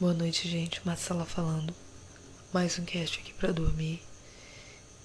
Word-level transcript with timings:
Boa 0.00 0.14
noite, 0.14 0.48
gente. 0.48 0.80
Marcela 0.86 1.26
falando. 1.26 1.74
Mais 2.54 2.78
um 2.78 2.86
cast 2.86 3.20
aqui 3.20 3.34
pra 3.34 3.52
dormir. 3.52 4.00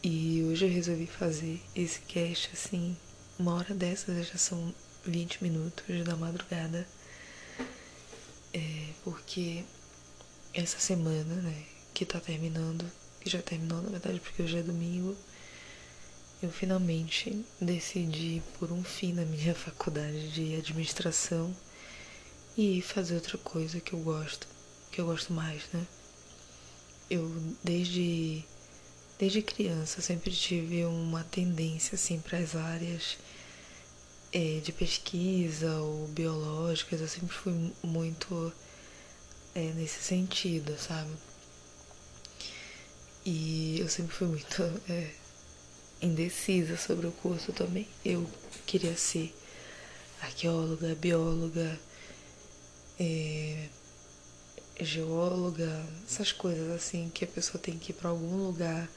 E 0.02 0.42
hoje 0.46 0.68
eu 0.68 0.72
resolvi 0.72 1.06
fazer 1.06 1.62
esse 1.76 2.00
cast 2.00 2.50
assim, 2.54 2.96
uma 3.38 3.56
hora 3.56 3.74
dessas 3.74 4.26
já 4.26 4.38
são 4.38 4.74
20 5.04 5.44
minutos 5.44 6.06
da 6.06 6.16
madrugada. 6.16 6.88
É 8.54 8.88
porque 9.04 9.66
essa 10.54 10.80
semana, 10.80 11.42
né, 11.42 11.66
que 11.94 12.06
tá 12.06 12.22
terminando, 12.22 12.90
que 13.20 13.30
já 13.30 13.42
terminou 13.42 13.82
na 13.82 13.90
verdade 13.90 14.22
porque 14.22 14.44
hoje 14.44 14.60
é 14.60 14.64
domingo, 14.64 15.14
eu 16.42 16.50
finalmente 16.50 17.46
decidi 17.60 18.42
por 18.58 18.72
um 18.72 18.82
fim 18.82 19.12
na 19.12 19.26
minha 19.26 19.56
faculdade 19.60 20.32
de 20.32 20.56
administração 20.56 21.54
e 22.58 22.82
fazer 22.82 23.16
outra 23.16 23.38
coisa 23.38 23.82
que 23.82 23.92
eu 23.92 24.00
gosto 24.00 24.55
que 24.96 25.02
eu 25.02 25.06
gosto 25.06 25.34
mais, 25.34 25.62
né? 25.74 25.86
Eu 27.10 27.30
desde 27.62 28.44
desde 29.20 29.42
criança 29.42 30.02
sempre 30.02 30.32
tive 30.32 30.86
uma 30.86 31.24
tendência 31.26 31.96
assim 31.96 32.20
para 32.20 32.38
as 32.38 32.56
áreas 32.56 33.18
é, 34.32 34.62
de 34.64 34.72
pesquisa 34.72 35.80
ou 35.82 36.08
biológicas. 36.08 37.02
Eu 37.02 37.10
sempre 37.10 37.36
fui 37.36 37.74
muito 37.84 38.54
é, 39.54 39.74
nesse 39.74 40.02
sentido, 40.02 40.78
sabe? 40.80 41.12
E 43.26 43.78
eu 43.80 43.90
sempre 43.90 44.16
fui 44.16 44.28
muito 44.28 44.64
é, 44.90 45.12
indecisa 46.02 46.78
sobre 46.78 47.08
o 47.08 47.12
curso 47.12 47.52
também. 47.52 47.86
Eu 48.04 48.30
queria 48.66 48.96
ser 48.96 49.36
arqueóloga, 50.22 50.96
bióloga, 50.96 51.78
é, 52.98 53.68
geóloga, 54.80 55.86
essas 56.06 56.32
coisas 56.32 56.70
assim 56.72 57.10
que 57.14 57.24
a 57.24 57.28
pessoa 57.28 57.62
tem 57.62 57.78
que 57.78 57.92
ir 57.92 57.96
para 57.96 58.10
algum 58.10 58.48
lugar 58.48 58.90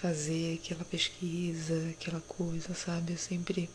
fazer 0.00 0.60
aquela 0.62 0.84
pesquisa, 0.84 1.90
aquela 1.90 2.20
coisa, 2.20 2.74
sabe? 2.74 3.14
Eu 3.14 3.18
sempre 3.18 3.68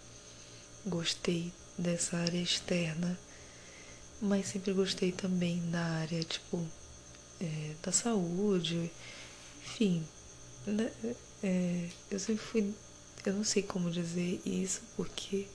gostei 0.85 1.51
dessa 1.77 2.17
área 2.17 2.37
externa, 2.37 3.19
mas 4.21 4.47
sempre 4.47 4.71
gostei 4.71 5.11
também 5.11 5.61
da 5.69 5.81
área, 5.81 6.23
tipo, 6.23 6.65
é, 7.39 7.73
da 7.81 7.91
saúde, 7.91 8.91
enfim. 9.63 10.05
Né? 10.65 10.91
É, 11.43 11.89
eu 12.09 12.19
sempre 12.19 12.43
fui. 12.43 12.73
Eu 13.25 13.33
não 13.33 13.43
sei 13.43 13.63
como 13.63 13.89
dizer 13.89 14.41
isso, 14.45 14.81
porque 14.95 15.47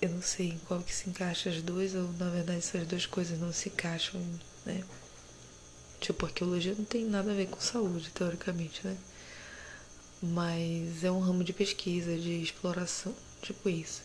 eu 0.00 0.10
não 0.10 0.22
sei 0.22 0.48
em 0.50 0.58
qual 0.66 0.82
que 0.82 0.94
se 0.94 1.08
encaixa 1.08 1.48
as 1.48 1.62
duas, 1.62 1.94
ou 1.94 2.12
na 2.14 2.28
verdade 2.30 2.58
essas 2.58 2.86
duas 2.86 3.06
coisas 3.06 3.38
não 3.38 3.52
se 3.52 3.68
encaixam, 3.68 4.20
né? 4.64 4.84
Tipo, 6.00 6.26
arqueologia 6.26 6.74
não 6.76 6.84
tem 6.84 7.04
nada 7.04 7.32
a 7.32 7.34
ver 7.34 7.48
com 7.48 7.60
saúde, 7.60 8.10
teoricamente, 8.10 8.86
né? 8.86 8.96
Mas 10.22 11.02
é 11.02 11.10
um 11.10 11.20
ramo 11.20 11.42
de 11.42 11.52
pesquisa, 11.52 12.16
de 12.16 12.42
exploração, 12.42 13.14
tipo 13.42 13.68
isso. 13.68 14.02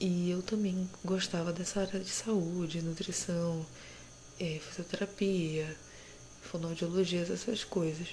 E 0.00 0.30
eu 0.30 0.42
também 0.42 0.88
gostava 1.04 1.52
dessa 1.52 1.80
área 1.80 2.00
de 2.00 2.10
saúde, 2.10 2.82
nutrição, 2.82 3.64
é, 4.38 4.60
fisioterapia, 4.60 5.76
fonoaudiologia, 6.42 7.22
essas 7.22 7.64
coisas. 7.64 8.08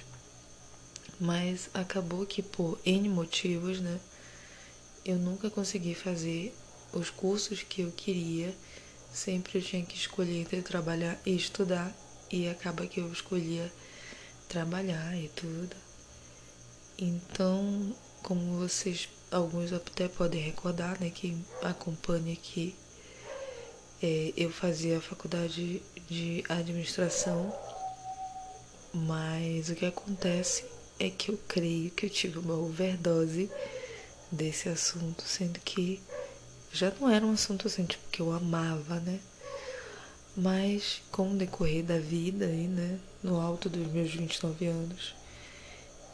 Mas 1.18 1.70
acabou 1.74 2.26
que 2.26 2.42
por 2.42 2.78
N 2.84 3.08
motivos, 3.08 3.80
né? 3.80 4.00
Eu 5.04 5.16
nunca 5.16 5.48
consegui 5.48 5.94
fazer 5.94 6.54
os 6.96 7.10
cursos 7.10 7.62
que 7.62 7.82
eu 7.82 7.92
queria, 7.92 8.54
sempre 9.12 9.58
eu 9.58 9.62
tinha 9.62 9.84
que 9.84 9.96
escolher 9.96 10.40
entre 10.40 10.62
trabalhar 10.62 11.18
e 11.24 11.36
estudar, 11.36 11.94
e 12.30 12.48
acaba 12.48 12.86
que 12.86 13.00
eu 13.00 13.12
escolhia 13.12 13.70
trabalhar 14.48 15.16
e 15.16 15.28
tudo. 15.28 15.76
Então, 16.98 17.94
como 18.22 18.58
vocês, 18.58 19.08
alguns 19.30 19.72
até 19.72 20.08
podem 20.08 20.40
recordar, 20.40 21.00
né, 21.00 21.10
que 21.10 21.36
acompanha 21.62 22.32
aqui, 22.32 22.74
é, 24.02 24.32
eu 24.36 24.50
fazia 24.50 24.98
a 24.98 25.00
faculdade 25.00 25.82
de 26.08 26.44
administração, 26.48 27.54
mas 28.92 29.68
o 29.68 29.74
que 29.74 29.86
acontece 29.86 30.64
é 30.98 31.10
que 31.10 31.30
eu 31.30 31.38
creio 31.46 31.90
que 31.90 32.06
eu 32.06 32.10
tive 32.10 32.38
uma 32.38 32.54
overdose 32.54 33.50
desse 34.30 34.68
assunto, 34.68 35.22
sendo 35.22 35.60
que 35.60 36.00
já 36.76 36.92
não 37.00 37.08
era 37.08 37.24
um 37.24 37.32
assunto 37.32 37.66
assim, 37.66 37.84
tipo, 37.84 38.02
que 38.10 38.20
eu 38.20 38.32
amava, 38.32 39.00
né? 39.00 39.18
Mas 40.36 41.02
com 41.10 41.32
o 41.32 41.36
decorrer 41.36 41.82
da 41.82 41.98
vida 41.98 42.44
aí, 42.44 42.68
né, 42.68 42.98
no 43.22 43.40
alto 43.40 43.68
dos 43.70 43.86
meus 43.90 44.12
29 44.12 44.66
anos, 44.66 45.14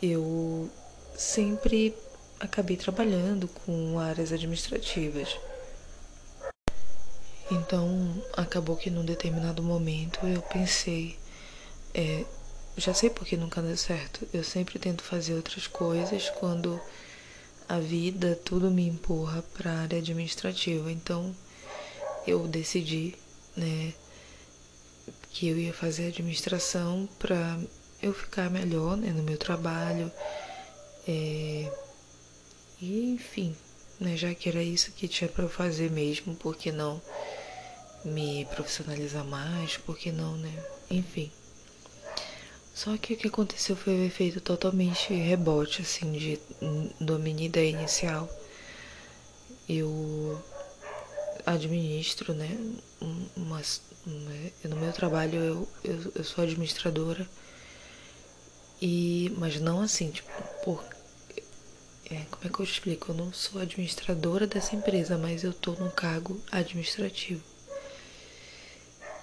eu 0.00 0.70
sempre 1.16 1.94
acabei 2.38 2.76
trabalhando 2.76 3.48
com 3.48 3.98
áreas 3.98 4.32
administrativas. 4.32 5.36
Então, 7.50 8.22
acabou 8.32 8.76
que 8.76 8.90
num 8.90 9.04
determinado 9.04 9.62
momento 9.62 10.26
eu 10.26 10.40
pensei, 10.42 11.18
é, 11.92 12.24
já 12.76 12.94
sei 12.94 13.10
porque 13.10 13.36
nunca 13.36 13.60
deu 13.60 13.76
certo. 13.76 14.26
Eu 14.32 14.42
sempre 14.42 14.78
tento 14.78 15.02
fazer 15.02 15.34
outras 15.34 15.66
coisas 15.66 16.30
quando 16.30 16.80
a 17.72 17.78
vida, 17.78 18.38
tudo 18.44 18.70
me 18.70 18.86
empurra 18.86 19.42
para 19.54 19.72
a 19.72 19.80
área 19.80 19.98
administrativa. 19.98 20.92
Então 20.92 21.34
eu 22.26 22.46
decidi, 22.46 23.14
né, 23.56 23.94
que 25.30 25.48
eu 25.48 25.58
ia 25.58 25.72
fazer 25.72 26.08
administração 26.08 27.08
para 27.18 27.58
eu 28.02 28.12
ficar 28.12 28.50
melhor 28.50 28.94
né, 28.98 29.10
no 29.10 29.22
meu 29.22 29.38
trabalho. 29.38 30.12
É, 31.08 31.72
e 32.78 33.14
enfim, 33.14 33.56
né, 33.98 34.18
já 34.18 34.34
que 34.34 34.50
era 34.50 34.62
isso 34.62 34.92
que 34.92 35.08
tinha 35.08 35.30
para 35.30 35.48
fazer 35.48 35.90
mesmo, 35.90 36.34
por 36.34 36.54
que 36.54 36.70
não 36.70 37.00
me 38.04 38.44
profissionalizar 38.54 39.24
mais? 39.24 39.78
Por 39.78 39.96
que 39.96 40.12
não, 40.12 40.36
né? 40.36 40.52
Enfim. 40.90 41.32
Só 42.74 42.96
que 42.96 43.14
o 43.14 43.16
que 43.16 43.28
aconteceu 43.28 43.76
foi 43.76 43.94
o 43.94 44.04
efeito 44.04 44.40
totalmente 44.40 45.12
rebote, 45.12 45.82
assim, 45.82 46.12
de, 46.12 46.38
do 46.98 47.18
mini 47.18 47.46
ideia 47.46 47.70
inicial. 47.70 48.28
Eu 49.68 50.42
administro, 51.44 52.32
né? 52.32 52.56
Uma, 53.36 53.60
uma, 54.06 54.30
no 54.64 54.76
meu 54.76 54.92
trabalho 54.92 55.38
eu, 55.38 55.68
eu, 55.84 56.12
eu, 56.14 56.24
sou 56.24 56.42
administradora. 56.42 57.28
E, 58.80 59.32
mas 59.38 59.60
não 59.60 59.80
assim, 59.80 60.10
tipo, 60.10 60.30
por, 60.64 60.84
é, 62.10 62.24
como 62.30 62.44
é 62.44 62.48
que 62.48 62.60
eu 62.60 62.64
explico? 62.64 63.12
Eu 63.12 63.16
não 63.16 63.32
sou 63.32 63.60
administradora 63.60 64.46
dessa 64.46 64.74
empresa, 64.74 65.16
mas 65.16 65.44
eu 65.44 65.52
tô 65.52 65.72
num 65.72 65.90
cargo 65.90 66.40
administrativo. 66.50 67.42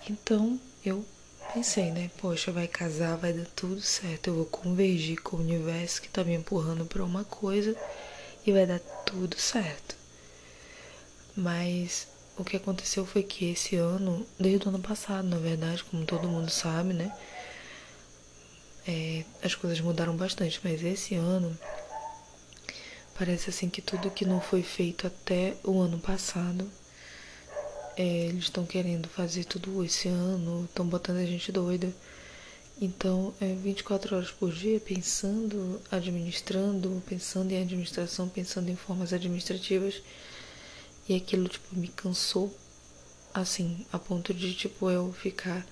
Então, 0.10 0.60
eu 0.84 1.06
Pensei, 1.54 1.90
né? 1.92 2.12
Poxa, 2.22 2.52
vai 2.52 2.68
casar, 2.68 3.18
vai 3.18 3.34
dar 3.34 3.46
tudo 3.56 3.82
certo. 3.82 4.28
Eu 4.28 4.36
vou 4.36 4.46
convergir 4.46 5.20
com 5.22 5.38
o 5.38 5.40
universo 5.40 6.00
que 6.00 6.08
tá 6.08 6.24
me 6.24 6.36
empurrando 6.36 6.86
para 6.86 7.04
uma 7.04 7.24
coisa 7.24 7.76
e 8.46 8.52
vai 8.52 8.68
dar 8.68 8.80
tudo 9.04 9.36
certo. 9.40 9.96
Mas 11.36 12.08
o 12.38 12.44
que 12.44 12.56
aconteceu 12.56 13.04
foi 13.04 13.24
que 13.24 13.52
esse 13.52 13.76
ano, 13.76 14.26
desde 14.40 14.68
o 14.68 14.70
ano 14.70 14.80
passado, 14.80 15.28
na 15.28 15.38
verdade, 15.38 15.84
como 15.86 16.06
todo 16.06 16.30
mundo 16.30 16.52
sabe, 16.52 16.94
né? 16.94 17.12
É, 18.88 19.24
as 19.44 19.56
coisas 19.56 19.82
mudaram 19.82 20.16
bastante, 20.16 20.60
mas 20.64 20.84
esse 20.84 21.16
ano 21.16 21.58
parece 23.18 23.50
assim 23.50 23.70
que 23.70 23.82
tudo 23.82 24.12
que 24.12 24.24
não 24.24 24.40
foi 24.40 24.62
feito 24.62 25.08
até 25.08 25.56
o 25.64 25.80
ano 25.82 26.00
passado 26.00 26.70
é, 28.00 28.28
eles 28.28 28.46
estão 28.46 28.66
querendo 28.66 29.10
fazer 29.10 29.44
tudo 29.44 29.84
esse 29.84 30.08
ano, 30.08 30.64
estão 30.64 30.88
botando 30.88 31.18
a 31.18 31.26
gente 31.26 31.52
doida. 31.52 31.94
Então, 32.82 33.34
é 33.42 33.54
24 33.54 34.16
horas 34.16 34.32
por 34.32 34.54
dia 34.54 34.80
pensando, 34.80 35.82
administrando, 35.92 37.04
pensando 37.06 37.52
em 37.52 37.62
administração, 37.62 38.30
pensando 38.30 38.70
em 38.70 38.76
formas 38.78 39.12
administrativas. 39.12 40.02
E 41.10 41.14
aquilo, 41.14 41.50
tipo, 41.50 41.76
me 41.76 41.90
cansou, 41.90 42.56
assim, 43.34 43.86
a 43.92 44.00
ponto 44.00 44.34
de, 44.34 44.54
tipo, 44.54 44.90
eu 44.90 45.12
ficar 45.12 45.68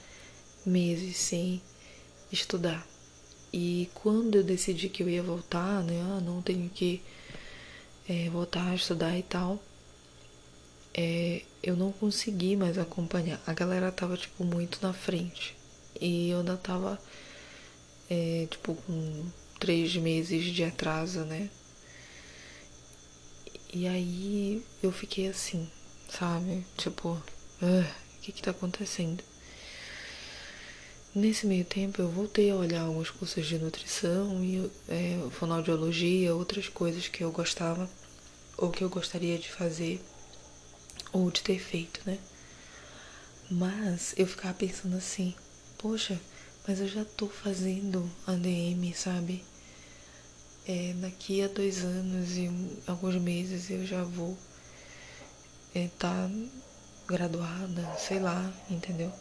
meses 0.66 1.16
sem 1.16 1.62
estudar. 2.30 2.86
E 3.54 3.90
quando 3.94 4.36
eu 4.36 4.44
decidi 4.44 4.90
que 4.90 5.02
eu 5.02 5.10
ia 5.10 5.24
voltar, 5.24 5.82
né, 5.82 6.02
ah, 6.02 6.20
não 6.20 6.42
tenho 6.42 6.70
que 6.70 7.02
é, 8.10 8.30
voltar 8.30 8.68
a 8.68 8.76
estudar 8.76 9.18
e 9.18 9.24
tal, 9.24 9.64
é, 10.94 11.44
eu 11.62 11.76
não 11.76 11.92
consegui 11.92 12.56
mais 12.56 12.78
acompanhar. 12.78 13.42
A 13.46 13.54
galera 13.54 13.92
tava, 13.92 14.18
tipo, 14.18 14.44
muito 14.44 14.80
na 14.82 14.94
frente. 14.94 15.56
E 16.00 16.30
eu 16.30 16.40
ainda 16.40 16.58
tava, 16.58 17.00
é, 18.10 18.48
tipo, 18.50 18.76
com 18.76 19.26
três 19.60 19.96
meses 19.96 20.46
de 20.46 20.64
atraso, 20.64 21.22
né? 21.22 21.50
E 23.74 23.88
aí 23.88 24.64
eu 24.82 24.92
fiquei 24.92 25.28
assim, 25.28 25.70
sabe? 26.10 26.66
Tipo, 26.78 27.10
uh, 27.62 27.86
o 28.18 28.22
que 28.22 28.32
está 28.32 28.52
acontecendo. 28.52 29.24
Nesse 31.14 31.48
meio 31.48 31.66
tempo 31.66 32.02
eu 32.02 32.10
voltei 32.10 32.52
a 32.52 32.56
olhar 32.56 32.82
alguns 32.82 33.10
cursos 33.10 33.46
de 33.46 33.58
nutrição 33.58 34.44
e 34.44 34.70
é, 34.88 35.20
fonoaudiologia, 35.32 36.36
outras 36.36 36.70
coisas 36.70 37.08
que 37.08 37.24
eu 37.24 37.32
gostava 37.32 37.90
ou 38.58 38.70
que 38.70 38.84
eu 38.84 38.90
gostaria 38.90 39.38
de 39.38 39.50
fazer 39.50 40.00
ou 41.18 41.32
de 41.32 41.42
ter 41.42 41.60
feito, 41.60 42.02
né? 42.06 42.18
Mas 43.50 44.14
eu 44.18 44.28
ficava 44.28 44.54
pensando 44.54 44.98
assim, 44.98 45.34
poxa, 45.78 46.20
mas 46.68 46.80
eu 46.80 46.88
já 46.88 47.06
tô 47.06 47.28
fazendo 47.28 48.10
ADM, 48.26 48.94
sabe? 48.94 49.44
É, 50.68 50.94
daqui 51.00 51.42
a 51.42 51.48
dois 51.48 51.84
anos 51.84 52.36
e 52.36 52.50
alguns 52.86 53.16
meses 53.16 53.70
eu 53.70 53.86
já 53.86 54.04
vou 54.04 54.38
estar 55.74 55.80
é, 55.80 55.88
tá 55.98 56.30
graduada, 57.08 57.96
sei 57.98 58.20
lá, 58.20 58.54
entendeu? 58.70 59.12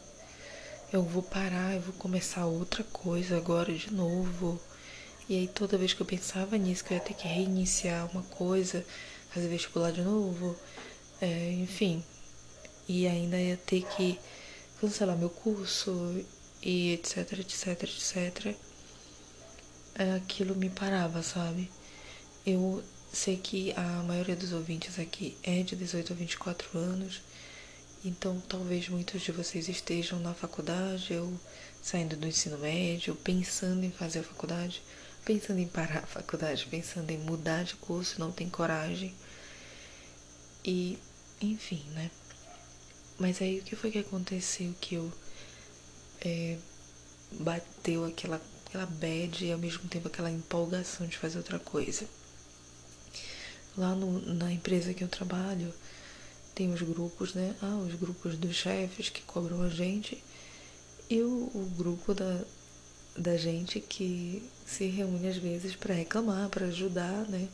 Eu 0.92 1.02
vou 1.02 1.22
parar, 1.22 1.74
eu 1.74 1.80
vou 1.80 1.94
começar 1.94 2.46
outra 2.46 2.82
coisa 2.84 3.36
agora 3.36 3.72
de 3.72 3.92
novo. 3.92 4.60
E 5.28 5.36
aí 5.36 5.48
toda 5.48 5.78
vez 5.78 5.92
que 5.92 6.00
eu 6.00 6.06
pensava 6.06 6.58
nisso, 6.58 6.84
que 6.84 6.92
eu 6.92 6.96
ia 6.96 7.02
ter 7.02 7.14
que 7.14 7.28
reiniciar 7.28 8.10
uma 8.10 8.22
coisa, 8.22 8.84
fazer 9.32 9.48
vestibular 9.48 9.92
de 9.92 10.02
novo, 10.02 10.56
é, 11.20 11.52
enfim. 11.52 12.02
E 12.88 13.06
ainda 13.06 13.38
ia 13.38 13.56
ter 13.56 13.82
que 13.96 14.18
cancelar 14.80 15.16
meu 15.16 15.30
curso 15.30 16.24
e 16.62 16.92
etc, 16.92 17.32
etc, 17.40 17.82
etc. 17.82 18.56
Aquilo 20.16 20.54
me 20.54 20.68
parava, 20.68 21.22
sabe? 21.22 21.70
Eu 22.44 22.82
sei 23.12 23.36
que 23.36 23.72
a 23.72 24.02
maioria 24.02 24.36
dos 24.36 24.52
ouvintes 24.52 24.98
aqui 24.98 25.36
é 25.42 25.62
de 25.62 25.74
18 25.74 26.12
a 26.12 26.16
24 26.16 26.78
anos. 26.78 27.22
Então, 28.04 28.40
talvez 28.48 28.88
muitos 28.88 29.22
de 29.22 29.32
vocês 29.32 29.68
estejam 29.68 30.20
na 30.20 30.34
faculdade 30.34 31.14
ou 31.14 31.32
saindo 31.82 32.16
do 32.16 32.26
ensino 32.26 32.58
médio, 32.58 33.16
pensando 33.16 33.84
em 33.84 33.90
fazer 33.90 34.20
a 34.20 34.24
faculdade, 34.24 34.82
pensando 35.24 35.58
em 35.58 35.66
parar 35.66 36.04
a 36.04 36.06
faculdade, 36.06 36.66
pensando 36.70 37.10
em 37.10 37.18
mudar 37.18 37.64
de 37.64 37.74
curso, 37.76 38.20
não 38.20 38.30
tem 38.30 38.48
coragem. 38.48 39.14
E, 40.66 40.98
enfim, 41.40 41.84
né? 41.94 42.10
Mas 43.18 43.40
aí 43.40 43.60
o 43.60 43.62
que 43.62 43.76
foi 43.76 43.92
que 43.92 44.00
aconteceu 44.00 44.74
que 44.80 44.96
eu 44.96 45.12
é, 46.20 46.58
bateu 47.30 48.04
aquela, 48.04 48.42
aquela 48.66 48.84
bad 48.86 49.44
e 49.44 49.52
ao 49.52 49.58
mesmo 49.58 49.88
tempo 49.88 50.08
aquela 50.08 50.30
empolgação 50.30 51.06
de 51.06 51.16
fazer 51.16 51.38
outra 51.38 51.60
coisa? 51.60 52.04
Lá 53.78 53.94
no, 53.94 54.20
na 54.34 54.52
empresa 54.52 54.92
que 54.92 55.04
eu 55.04 55.08
trabalho, 55.08 55.72
tem 56.52 56.72
os 56.72 56.82
grupos, 56.82 57.32
né? 57.32 57.54
Ah, 57.62 57.76
os 57.86 57.94
grupos 57.94 58.36
dos 58.36 58.56
chefes 58.56 59.08
que 59.08 59.22
cobram 59.22 59.62
a 59.62 59.68
gente 59.68 60.20
e 61.08 61.22
o, 61.22 61.50
o 61.54 61.72
grupo 61.76 62.12
da, 62.12 62.42
da 63.16 63.36
gente 63.36 63.78
que 63.78 64.42
se 64.66 64.86
reúne 64.86 65.28
às 65.28 65.36
vezes 65.36 65.76
para 65.76 65.94
reclamar, 65.94 66.48
para 66.48 66.66
ajudar, 66.66 67.28
né? 67.28 67.48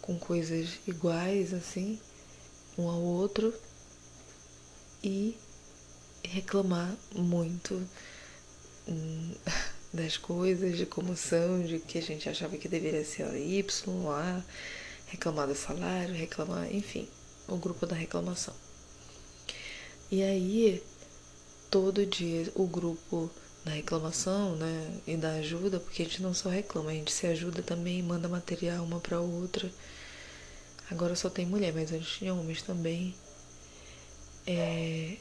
Com 0.00 0.16
coisas 0.18 0.78
iguais, 0.86 1.52
assim, 1.52 1.98
um 2.78 2.88
ao 2.88 3.00
outro 3.00 3.52
e 5.02 5.36
reclamar 6.24 6.94
muito 7.14 7.86
hum, 8.88 9.34
das 9.92 10.16
coisas, 10.16 10.76
de 10.76 10.86
como 10.86 11.16
são, 11.16 11.62
de 11.62 11.78
que 11.78 11.98
a 11.98 12.02
gente 12.02 12.28
achava 12.28 12.56
que 12.56 12.68
deveria 12.68 13.04
ser 13.04 13.34
Y, 13.36 14.10
A, 14.10 14.42
reclamar 15.06 15.48
do 15.48 15.54
salário, 15.54 16.14
reclamar, 16.14 16.72
enfim 16.74 17.08
o 17.48 17.56
grupo 17.56 17.86
da 17.86 17.94
reclamação. 17.94 18.54
E 20.10 20.22
aí, 20.22 20.82
todo 21.70 22.06
dia, 22.06 22.50
o 22.54 22.66
grupo 22.66 23.30
da 23.64 23.72
reclamação, 23.72 24.56
né, 24.56 25.00
e 25.06 25.16
da 25.16 25.34
ajuda, 25.34 25.78
porque 25.80 26.02
a 26.02 26.04
gente 26.04 26.22
não 26.22 26.34
só 26.34 26.48
reclama, 26.48 26.90
a 26.90 26.94
gente 26.94 27.12
se 27.12 27.26
ajuda 27.26 27.62
também, 27.62 28.02
manda 28.02 28.28
material 28.28 28.84
uma 28.84 29.00
para 29.00 29.20
outra. 29.20 29.70
Agora 30.92 31.16
só 31.16 31.28
tem 31.30 31.46
mulher, 31.46 31.72
mas 31.72 31.92
antes 31.92 32.08
tinha 32.18 32.34
homens 32.34 32.62
também. 32.62 33.14
É, 34.46 35.16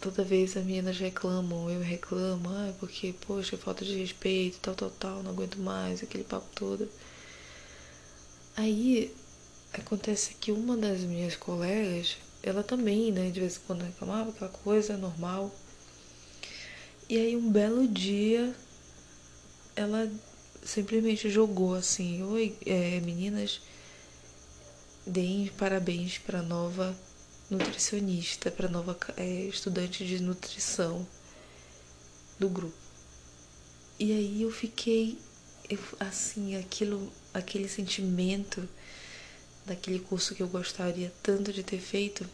toda 0.00 0.24
vez 0.24 0.56
as 0.56 0.64
meninas 0.64 0.98
reclamam, 0.98 1.70
eu 1.70 1.80
reclamo, 1.80 2.48
ah, 2.50 2.72
porque, 2.80 3.14
poxa, 3.26 3.56
falta 3.56 3.84
de 3.84 3.96
respeito, 3.98 4.58
tal, 4.60 4.74
tal, 4.74 4.90
tal, 4.90 5.22
não 5.22 5.30
aguento 5.32 5.58
mais, 5.58 6.02
aquele 6.02 6.24
papo 6.24 6.46
todo. 6.54 6.88
Aí 8.56 9.14
Acontece 9.72 10.34
que 10.40 10.50
uma 10.50 10.76
das 10.76 11.00
minhas 11.00 11.36
colegas, 11.36 12.16
ela 12.42 12.62
também, 12.62 13.12
né, 13.12 13.30
de 13.30 13.40
vez 13.40 13.56
em 13.56 13.60
quando 13.66 13.82
reclamava 13.82 14.30
aquela 14.30 14.50
coisa 14.50 14.96
normal. 14.96 15.54
E 17.08 17.16
aí 17.16 17.36
um 17.36 17.50
belo 17.50 17.86
dia 17.86 18.54
ela 19.76 20.10
simplesmente 20.64 21.30
jogou 21.30 21.74
assim: 21.74 22.22
Oi, 22.22 22.56
é, 22.66 23.00
meninas, 23.00 23.60
deem 25.08 25.48
parabéns 25.58 26.18
para 26.18 26.42
nova 26.42 26.96
nutricionista, 27.50 28.50
para 28.50 28.68
nova 28.68 28.96
é, 29.16 29.24
estudante 29.44 30.06
de 30.06 30.20
nutrição 30.22 31.06
do 32.38 32.48
grupo. 32.48 32.76
E 33.98 34.12
aí 34.12 34.42
eu 34.42 34.52
fiquei 34.52 35.18
eu, 35.68 35.78
assim, 36.00 36.56
aquilo, 36.56 37.12
aquele 37.32 37.68
sentimento 37.68 38.66
daquele 39.66 39.98
curso 39.98 40.34
que 40.34 40.42
eu 40.42 40.48
gostaria 40.48 41.12
tanto 41.22 41.52
de 41.52 41.62
ter 41.62 41.78
feito, 41.78 42.26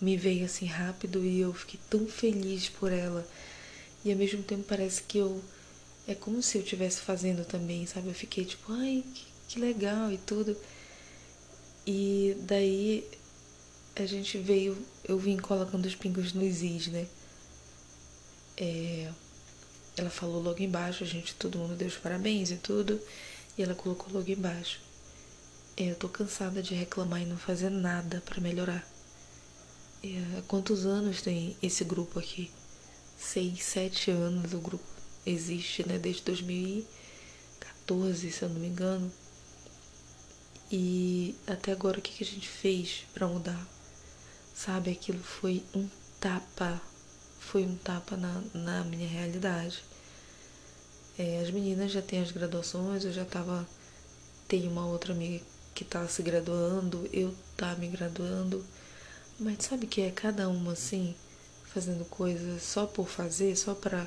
me 0.00 0.16
veio 0.16 0.44
assim 0.44 0.66
rápido 0.66 1.24
e 1.24 1.40
eu 1.40 1.54
fiquei 1.54 1.80
tão 1.88 2.06
feliz 2.06 2.68
por 2.68 2.92
ela. 2.92 3.26
E 4.04 4.12
ao 4.12 4.18
mesmo 4.18 4.42
tempo 4.42 4.64
parece 4.64 5.02
que 5.02 5.18
eu. 5.18 5.42
É 6.06 6.14
como 6.14 6.40
se 6.42 6.58
eu 6.58 6.62
estivesse 6.62 7.00
fazendo 7.00 7.44
também, 7.44 7.84
sabe? 7.86 8.08
Eu 8.08 8.14
fiquei 8.14 8.44
tipo, 8.44 8.72
ai, 8.72 9.02
que, 9.14 9.24
que 9.48 9.58
legal 9.58 10.12
e 10.12 10.18
tudo. 10.18 10.56
E 11.86 12.36
daí 12.40 13.08
a 13.94 14.04
gente 14.04 14.38
veio, 14.38 14.76
eu 15.04 15.18
vim 15.18 15.36
colocando 15.36 15.86
os 15.86 15.94
pingos 15.94 16.32
nos 16.32 16.62
is, 16.62 16.88
né? 16.88 17.06
É, 18.56 19.12
ela 19.96 20.10
falou 20.10 20.42
logo 20.42 20.62
embaixo, 20.62 21.04
a 21.04 21.06
gente, 21.06 21.34
todo 21.34 21.58
mundo 21.58 21.76
deu 21.76 21.88
os 21.88 21.96
parabéns 21.96 22.50
e 22.50 22.56
tudo. 22.56 23.00
E 23.56 23.62
ela 23.62 23.74
colocou 23.74 24.12
logo 24.12 24.30
embaixo. 24.30 24.80
É, 25.76 25.90
eu 25.90 25.94
tô 25.94 26.08
cansada 26.08 26.62
de 26.62 26.74
reclamar 26.74 27.22
e 27.22 27.26
não 27.26 27.38
fazer 27.38 27.70
nada 27.70 28.22
para 28.24 28.40
melhorar. 28.40 28.86
É, 30.02 30.42
quantos 30.46 30.84
anos 30.84 31.22
tem 31.22 31.56
esse 31.62 31.84
grupo 31.84 32.18
aqui? 32.18 32.50
Seis, 33.18 33.62
sete 33.62 34.10
anos 34.10 34.52
o 34.52 34.58
grupo 34.58 34.84
existe, 35.24 35.86
né? 35.88 35.98
Desde 35.98 36.22
2014, 36.22 38.30
se 38.30 38.42
eu 38.42 38.50
não 38.50 38.60
me 38.60 38.68
engano. 38.68 39.10
E 40.70 41.34
até 41.46 41.72
agora 41.72 41.98
o 41.98 42.02
que, 42.02 42.12
que 42.12 42.24
a 42.24 42.26
gente 42.26 42.48
fez 42.48 43.04
para 43.14 43.26
mudar? 43.26 43.66
Sabe, 44.54 44.90
aquilo 44.90 45.22
foi 45.22 45.62
um 45.74 45.88
tapa. 46.20 46.80
Foi 47.38 47.62
um 47.64 47.76
tapa 47.76 48.16
na, 48.16 48.42
na 48.52 48.84
minha 48.84 49.06
realidade. 49.06 49.84
É, 51.18 51.40
as 51.40 51.50
meninas 51.50 51.92
já 51.92 52.02
têm 52.02 52.20
as 52.20 52.32
graduações, 52.32 53.04
eu 53.04 53.12
já 53.12 53.24
tava. 53.24 53.66
Tem 54.48 54.66
uma 54.68 54.86
outra 54.86 55.12
amiga 55.12 55.44
que 55.74 55.84
tá 55.84 56.06
se 56.08 56.22
graduando, 56.22 57.08
eu 57.12 57.34
tá 57.56 57.74
me 57.76 57.88
graduando. 57.88 58.64
Mas 59.38 59.64
sabe 59.64 59.86
que 59.86 60.00
é 60.00 60.10
cada 60.10 60.48
uma 60.48 60.72
assim, 60.72 61.14
fazendo 61.64 62.04
coisas 62.06 62.62
só 62.62 62.86
por 62.86 63.08
fazer, 63.08 63.56
só 63.56 63.74
para 63.74 64.06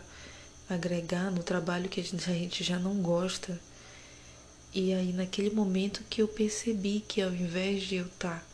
agregar 0.69 1.31
no 1.31 1.43
trabalho 1.43 1.89
que 1.89 2.01
a 2.01 2.03
gente, 2.03 2.29
a 2.29 2.33
gente 2.33 2.63
já 2.63 2.79
não 2.79 3.01
gosta. 3.01 3.59
E 4.73 4.93
aí 4.93 5.11
naquele 5.13 5.49
momento 5.49 6.03
que 6.09 6.21
eu 6.21 6.27
percebi 6.27 7.03
que 7.07 7.21
ao 7.21 7.31
invés 7.31 7.83
de 7.83 7.95
eu 7.95 8.05
estar 8.05 8.39
tá 8.39 8.45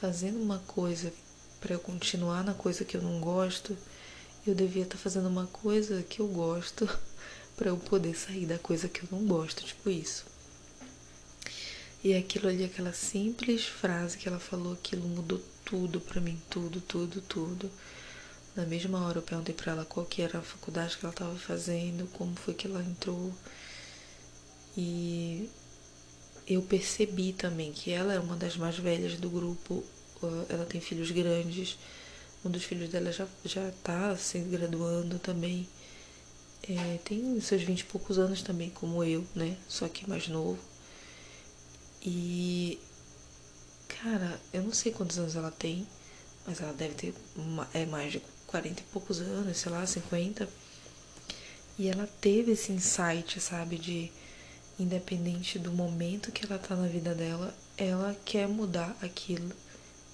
fazendo 0.00 0.40
uma 0.40 0.58
coisa 0.60 1.12
para 1.60 1.74
eu 1.74 1.80
continuar 1.80 2.44
na 2.44 2.54
coisa 2.54 2.84
que 2.84 2.96
eu 2.96 3.02
não 3.02 3.18
gosto, 3.20 3.76
eu 4.46 4.54
devia 4.54 4.82
estar 4.82 4.96
tá 4.96 5.02
fazendo 5.02 5.28
uma 5.28 5.46
coisa 5.46 6.02
que 6.02 6.20
eu 6.20 6.28
gosto 6.28 6.88
para 7.56 7.70
eu 7.70 7.76
poder 7.76 8.14
sair 8.14 8.46
da 8.46 8.58
coisa 8.58 8.88
que 8.88 9.02
eu 9.02 9.08
não 9.10 9.26
gosto, 9.26 9.64
tipo 9.64 9.90
isso. 9.90 10.24
E 12.02 12.14
aquilo 12.14 12.48
ali, 12.48 12.64
aquela 12.64 12.92
simples 12.92 13.64
frase 13.64 14.16
que 14.16 14.28
ela 14.28 14.38
falou, 14.38 14.74
aquilo 14.74 15.08
mudou 15.08 15.42
tudo 15.64 16.00
para 16.00 16.20
mim, 16.20 16.40
tudo, 16.48 16.80
tudo, 16.80 17.20
tudo. 17.20 17.70
Na 18.54 18.64
mesma 18.64 19.04
hora 19.04 19.18
eu 19.18 19.22
perguntei 19.22 19.54
para 19.54 19.72
ela 19.72 19.84
qual 19.84 20.06
que 20.06 20.22
era 20.22 20.38
a 20.38 20.42
faculdade 20.42 20.96
que 20.96 21.04
ela 21.04 21.12
estava 21.12 21.36
fazendo, 21.36 22.08
como 22.12 22.36
foi 22.36 22.54
que 22.54 22.66
ela 22.66 22.82
entrou. 22.82 23.34
E 24.80 25.50
eu 26.46 26.62
percebi 26.62 27.32
também 27.32 27.72
que 27.72 27.90
ela 27.90 28.14
é 28.14 28.20
uma 28.20 28.36
das 28.36 28.56
mais 28.56 28.78
velhas 28.78 29.18
do 29.18 29.28
grupo, 29.28 29.82
ela 30.48 30.64
tem 30.66 30.80
filhos 30.80 31.10
grandes, 31.10 31.76
um 32.44 32.50
dos 32.50 32.62
filhos 32.62 32.88
dela 32.88 33.10
já, 33.10 33.26
já 33.44 33.72
tá 33.82 34.16
se 34.16 34.38
graduando 34.38 35.18
também. 35.18 35.68
É, 36.62 36.98
tem 37.04 37.40
seus 37.40 37.62
vinte 37.62 37.80
e 37.80 37.84
poucos 37.86 38.20
anos 38.20 38.40
também, 38.40 38.70
como 38.70 39.02
eu, 39.02 39.26
né? 39.34 39.56
Só 39.66 39.88
que 39.88 40.08
mais 40.08 40.28
novo. 40.28 40.60
E. 42.00 42.78
Cara, 43.88 44.40
eu 44.52 44.62
não 44.62 44.72
sei 44.72 44.92
quantos 44.92 45.18
anos 45.18 45.34
ela 45.34 45.50
tem, 45.50 45.88
mas 46.46 46.60
ela 46.60 46.72
deve 46.72 46.94
ter 46.94 47.14
é 47.74 47.84
mais 47.84 48.12
de 48.12 48.22
40 48.46 48.80
e 48.80 48.84
poucos 48.92 49.20
anos, 49.20 49.56
sei 49.56 49.72
lá, 49.72 49.84
50. 49.84 50.48
E 51.76 51.88
ela 51.88 52.08
teve 52.20 52.52
esse 52.52 52.70
insight, 52.70 53.40
sabe, 53.40 53.76
de 53.76 54.12
independente 54.78 55.58
do 55.58 55.72
momento 55.72 56.30
que 56.30 56.46
ela 56.46 56.58
tá 56.58 56.76
na 56.76 56.86
vida 56.86 57.14
dela, 57.14 57.54
ela 57.76 58.16
quer 58.24 58.46
mudar 58.48 58.96
aquilo. 59.02 59.52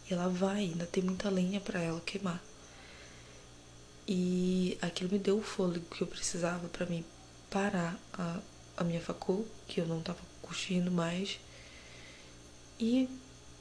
E 0.08 0.14
ela 0.14 0.28
vai, 0.28 0.60
ainda 0.60 0.86
tem 0.86 1.02
muita 1.02 1.30
lenha 1.30 1.60
para 1.60 1.80
ela 1.80 2.00
queimar. 2.00 2.42
E 4.06 4.76
aquilo 4.82 5.10
me 5.10 5.18
deu 5.18 5.38
o 5.38 5.42
fôlego 5.42 5.86
que 5.86 6.02
eu 6.02 6.06
precisava 6.06 6.68
para 6.68 6.86
mim 6.86 7.04
parar 7.50 7.98
a, 8.12 8.40
a 8.76 8.84
minha 8.84 9.00
facul, 9.00 9.46
que 9.66 9.80
eu 9.80 9.86
não 9.86 10.02
tava 10.02 10.20
curtindo 10.42 10.90
mais. 10.90 11.38
E, 12.78 13.08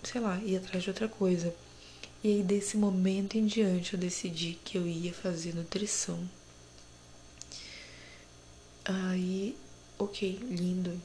sei 0.03 0.19
lá, 0.19 0.37
ir 0.43 0.57
atrás 0.57 0.83
de 0.83 0.89
outra 0.89 1.07
coisa. 1.07 1.53
E 2.23 2.27
aí, 2.29 2.43
desse 2.43 2.77
momento 2.77 3.37
em 3.37 3.45
diante, 3.45 3.93
eu 3.93 3.99
decidi 3.99 4.59
que 4.63 4.77
eu 4.77 4.87
ia 4.87 5.13
fazer 5.13 5.53
nutrição. 5.55 6.27
Aí, 8.85 9.55
ok, 10.03 10.39
lindo. 10.49 11.01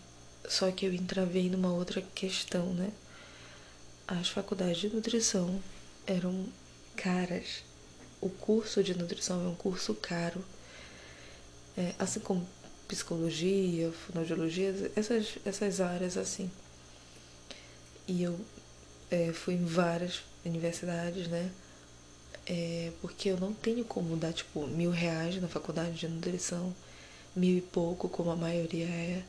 Só 0.48 0.70
que 0.70 0.86
eu 0.86 0.94
entravei 0.94 1.48
numa 1.50 1.72
outra 1.72 2.00
questão, 2.00 2.72
né? 2.72 2.90
As 4.06 4.28
faculdades 4.28 4.78
de 4.78 4.88
nutrição 4.88 5.60
eram 6.06 6.46
caras. 6.96 7.62
O 8.20 8.28
curso 8.28 8.82
de 8.82 8.96
nutrição 8.96 9.44
é 9.44 9.48
um 9.48 9.54
curso 9.54 9.94
caro. 9.94 10.44
É, 11.76 11.94
assim 11.98 12.20
como 12.20 12.46
psicologia, 12.88 13.92
fonoaudiologia, 13.92 14.90
essas, 14.96 15.38
essas 15.44 15.80
áreas 15.80 16.16
assim. 16.16 16.50
E 18.06 18.22
eu 18.22 18.40
é, 19.10 19.32
fui 19.32 19.54
em 19.54 19.64
várias 19.64 20.22
universidades, 20.44 21.28
né? 21.28 21.50
É, 22.46 22.90
porque 23.02 23.28
eu 23.28 23.38
não 23.38 23.52
tenho 23.52 23.84
como 23.84 24.16
dar, 24.16 24.32
tipo, 24.32 24.66
mil 24.66 24.90
reais 24.90 25.40
na 25.40 25.48
faculdade 25.48 25.92
de 25.92 26.08
nutrição, 26.08 26.74
mil 27.38 27.58
e 27.58 27.62
pouco, 27.62 28.08
como 28.08 28.30
a 28.30 28.36
maioria 28.36 28.86
é. 28.86 29.22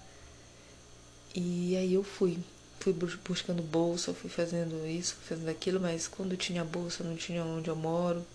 E 1.36 1.76
aí 1.78 1.94
eu 1.94 2.04
fui, 2.04 2.38
fui 2.80 2.94
buscando 2.94 3.62
bolsa, 3.62 4.14
fui 4.14 4.30
fazendo 4.30 4.86
isso, 4.88 5.16
fazendo 5.28 5.50
aquilo, 5.50 5.80
mas 5.80 6.08
quando 6.08 6.36
tinha 6.38 6.64
bolsa 6.64 7.04
não 7.04 7.16
tinha 7.16 7.44
onde 7.44 7.70
eu 7.70 7.76
moro. 7.76 8.26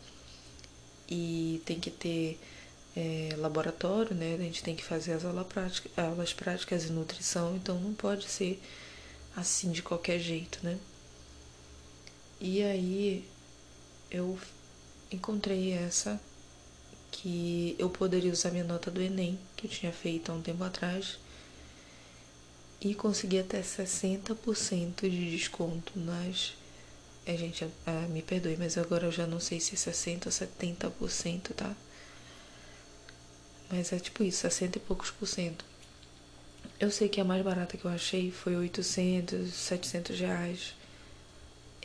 E 1.09 1.61
tem 1.67 1.79
que 1.81 1.91
ter 1.91 2.39
é, 2.97 3.31
laboratório, 3.37 4.15
né? 4.15 4.35
A 4.35 4.39
gente 4.39 4.63
tem 4.63 4.77
que 4.77 4.85
fazer 4.85 5.13
as 5.13 5.25
aulas 5.25 5.47
práticas, 5.47 5.93
aulas 5.99 6.33
práticas 6.33 6.85
de 6.85 6.93
nutrição, 6.93 7.57
então 7.57 7.79
não 7.81 7.93
pode 7.95 8.29
ser 8.29 8.61
assim 9.37 9.73
de 9.73 9.83
qualquer 9.83 10.19
jeito, 10.19 10.59
né? 10.63 10.79
E 12.41 12.63
aí 12.63 13.29
eu 14.11 14.39
encontrei 15.11 15.73
essa 15.73 16.21
que 17.15 17.77
eu 17.79 17.89
poderia 17.89 18.33
usar 18.33 18.51
minha 18.51 18.65
nota 18.65 18.91
do 18.91 19.01
Enem, 19.01 19.39
que 19.57 19.67
eu 19.67 19.71
tinha 19.71 19.93
feito 19.93 20.33
há 20.33 20.35
um 20.35 20.43
tempo 20.43 20.65
atrás, 20.65 21.17
e 22.81 22.93
consegui 22.93 23.39
até 23.39 23.63
60% 23.63 25.03
de 25.03 25.31
desconto 25.31 25.93
nas. 25.99 26.55
É, 27.25 27.37
gente, 27.37 27.65
é, 27.65 27.93
me 28.09 28.21
perdoe, 28.21 28.57
mas 28.59 28.77
agora 28.77 29.07
eu 29.07 29.13
já 29.13 29.27
não 29.27 29.39
sei 29.39 29.61
se 29.61 29.75
é 29.75 29.93
60% 29.93 30.27
ou 30.27 30.33
70%, 30.33 31.55
tá? 31.55 31.75
Mas 33.71 33.93
é 33.93 33.99
tipo 33.99 34.25
isso, 34.25 34.41
60 34.41 34.79
e 34.79 34.81
poucos 34.81 35.11
por 35.11 35.27
cento. 35.27 35.65
Eu 36.81 36.91
sei 36.91 37.09
que 37.09 37.21
a 37.21 37.25
mais 37.25 37.43
barata 37.45 37.77
que 37.77 37.85
eu 37.85 37.91
achei 37.91 38.31
foi 38.31 38.57
800, 38.57 39.55
700 39.55 40.19
reais. 40.19 40.75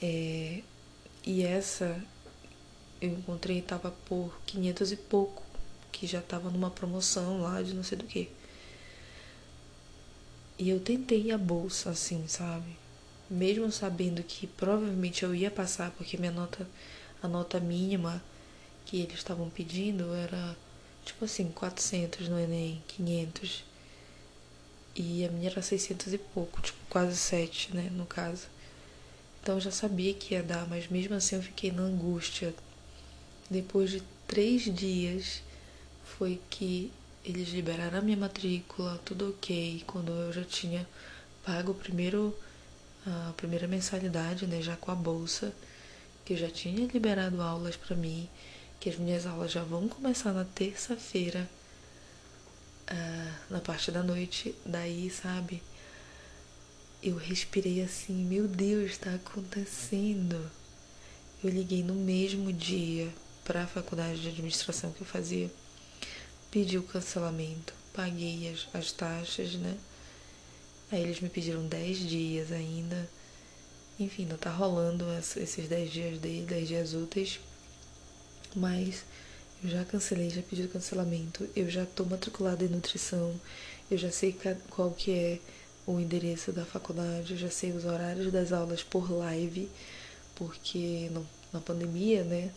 É, 0.01 0.61
e 1.23 1.43
essa 1.43 2.03
eu 3.01 3.09
encontrei 3.09 3.61
tava 3.61 3.91
por 4.05 4.33
500 4.45 4.91
e 4.91 4.97
pouco, 4.97 5.43
que 5.91 6.05
já 6.07 6.21
tava 6.21 6.49
numa 6.49 6.69
promoção 6.69 7.41
lá 7.41 7.61
de 7.61 7.73
não 7.73 7.83
sei 7.83 7.97
do 7.97 8.05
que. 8.05 8.29
E 10.57 10.69
eu 10.69 10.79
tentei 10.79 11.31
a 11.31 11.37
bolsa 11.37 11.91
assim, 11.91 12.27
sabe? 12.27 12.77
Mesmo 13.29 13.71
sabendo 13.71 14.21
que 14.23 14.47
provavelmente 14.47 15.23
eu 15.23 15.33
ia 15.33 15.49
passar, 15.49 15.91
porque 15.91 16.17
minha 16.17 16.31
nota, 16.31 16.67
a 17.23 17.27
nota 17.27 17.59
mínima 17.59 18.21
que 18.85 18.97
eles 18.97 19.15
estavam 19.15 19.49
pedindo 19.49 20.13
era 20.13 20.57
tipo 21.05 21.25
assim, 21.25 21.49
400 21.51 22.27
no 22.27 22.39
Enem, 22.39 22.83
500. 22.87 23.63
E 24.95 25.25
a 25.25 25.29
minha 25.29 25.49
era 25.49 25.61
600 25.61 26.13
e 26.13 26.17
pouco, 26.17 26.61
tipo 26.61 26.77
quase 26.89 27.15
7, 27.15 27.75
né, 27.75 27.89
no 27.91 28.05
caso. 28.05 28.47
Então 29.41 29.55
eu 29.55 29.61
já 29.61 29.71
sabia 29.71 30.13
que 30.13 30.33
ia 30.33 30.43
dar, 30.43 30.67
mas 30.67 30.87
mesmo 30.87 31.15
assim 31.15 31.35
eu 31.35 31.41
fiquei 31.41 31.71
na 31.71 31.83
angústia. 31.83 32.53
Depois 33.49 33.89
de 33.89 34.03
três 34.27 34.63
dias 34.63 35.41
foi 36.03 36.39
que 36.51 36.91
eles 37.25 37.49
liberaram 37.49 37.97
a 37.97 38.01
minha 38.01 38.15
matrícula, 38.17 39.01
tudo 39.03 39.29
ok. 39.29 39.83
Quando 39.87 40.11
eu 40.11 40.31
já 40.31 40.43
tinha 40.43 40.87
pago 41.43 41.71
o 41.71 41.75
primeiro, 41.75 42.37
a 43.05 43.33
primeira 43.35 43.67
mensalidade, 43.67 44.45
né, 44.45 44.61
já 44.61 44.75
com 44.75 44.91
a 44.91 44.95
bolsa, 44.95 45.51
que 46.23 46.33
eu 46.33 46.37
já 46.37 46.47
tinha 46.47 46.85
liberado 46.85 47.41
aulas 47.41 47.75
para 47.75 47.95
mim, 47.95 48.29
que 48.79 48.87
as 48.87 48.97
minhas 48.97 49.25
aulas 49.25 49.51
já 49.51 49.63
vão 49.63 49.89
começar 49.89 50.31
na 50.31 50.45
terça-feira, 50.45 51.49
uh, 52.91 53.33
na 53.49 53.59
parte 53.59 53.91
da 53.91 54.03
noite. 54.03 54.53
Daí, 54.63 55.09
sabe, 55.09 55.63
eu 57.01 57.17
respirei 57.17 57.81
assim, 57.81 58.13
meu 58.13 58.47
Deus, 58.47 58.91
está 58.91 59.15
acontecendo. 59.15 60.51
Eu 61.43 61.49
liguei 61.49 61.81
no 61.81 61.95
mesmo 61.95 62.53
dia 62.53 63.11
para 63.49 63.63
a 63.63 63.67
faculdade 63.67 64.21
de 64.21 64.27
administração 64.27 64.91
que 64.91 65.01
eu 65.01 65.07
fazia, 65.07 65.49
pedi 66.51 66.77
o 66.77 66.83
cancelamento, 66.83 67.73
paguei 67.91 68.47
as, 68.53 68.67
as 68.75 68.91
taxas, 68.91 69.55
né? 69.55 69.75
Aí 70.91 71.01
eles 71.01 71.19
me 71.19 71.29
pediram 71.29 71.65
10 71.65 71.97
dias 71.97 72.51
ainda. 72.51 73.09
Enfim, 73.99 74.27
não 74.27 74.37
tá 74.37 74.51
rolando 74.51 75.03
esses 75.15 75.67
10 75.67 75.91
dias 75.91 76.19
dele, 76.19 76.45
10 76.45 76.67
dias 76.67 76.93
úteis. 76.93 77.39
Mas 78.55 79.03
eu 79.63 79.71
já 79.71 79.83
cancelei, 79.83 80.29
já 80.29 80.43
pedi 80.43 80.65
o 80.65 80.69
cancelamento, 80.69 81.49
eu 81.55 81.67
já 81.71 81.87
tô 81.87 82.05
matriculada 82.05 82.63
em 82.63 82.67
nutrição, 82.67 83.33
eu 83.89 83.97
já 83.97 84.11
sei 84.11 84.37
qual 84.69 84.91
que 84.91 85.11
é 85.11 85.39
o 85.87 85.99
endereço 85.99 86.51
da 86.51 86.65
faculdade, 86.65 87.33
eu 87.33 87.39
já 87.39 87.49
sei 87.49 87.71
os 87.71 87.83
horários 87.83 88.31
das 88.31 88.53
aulas 88.53 88.83
por 88.83 89.11
live, 89.11 89.67
porque 90.35 91.09
não, 91.11 91.25
na 91.51 91.59
pandemia, 91.59 92.23
né? 92.23 92.51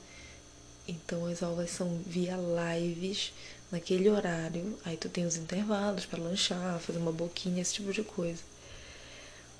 Então 0.86 1.26
as 1.26 1.42
aulas 1.42 1.70
são 1.70 1.98
via 2.06 2.36
lives 2.36 3.32
naquele 3.70 4.08
horário. 4.10 4.78
Aí 4.84 4.96
tu 4.96 5.08
tem 5.08 5.26
os 5.26 5.36
intervalos 5.36 6.06
para 6.06 6.22
lanchar, 6.22 6.78
fazer 6.80 6.98
uma 6.98 7.12
boquinha, 7.12 7.62
esse 7.62 7.74
tipo 7.74 7.92
de 7.92 8.02
coisa. 8.02 8.42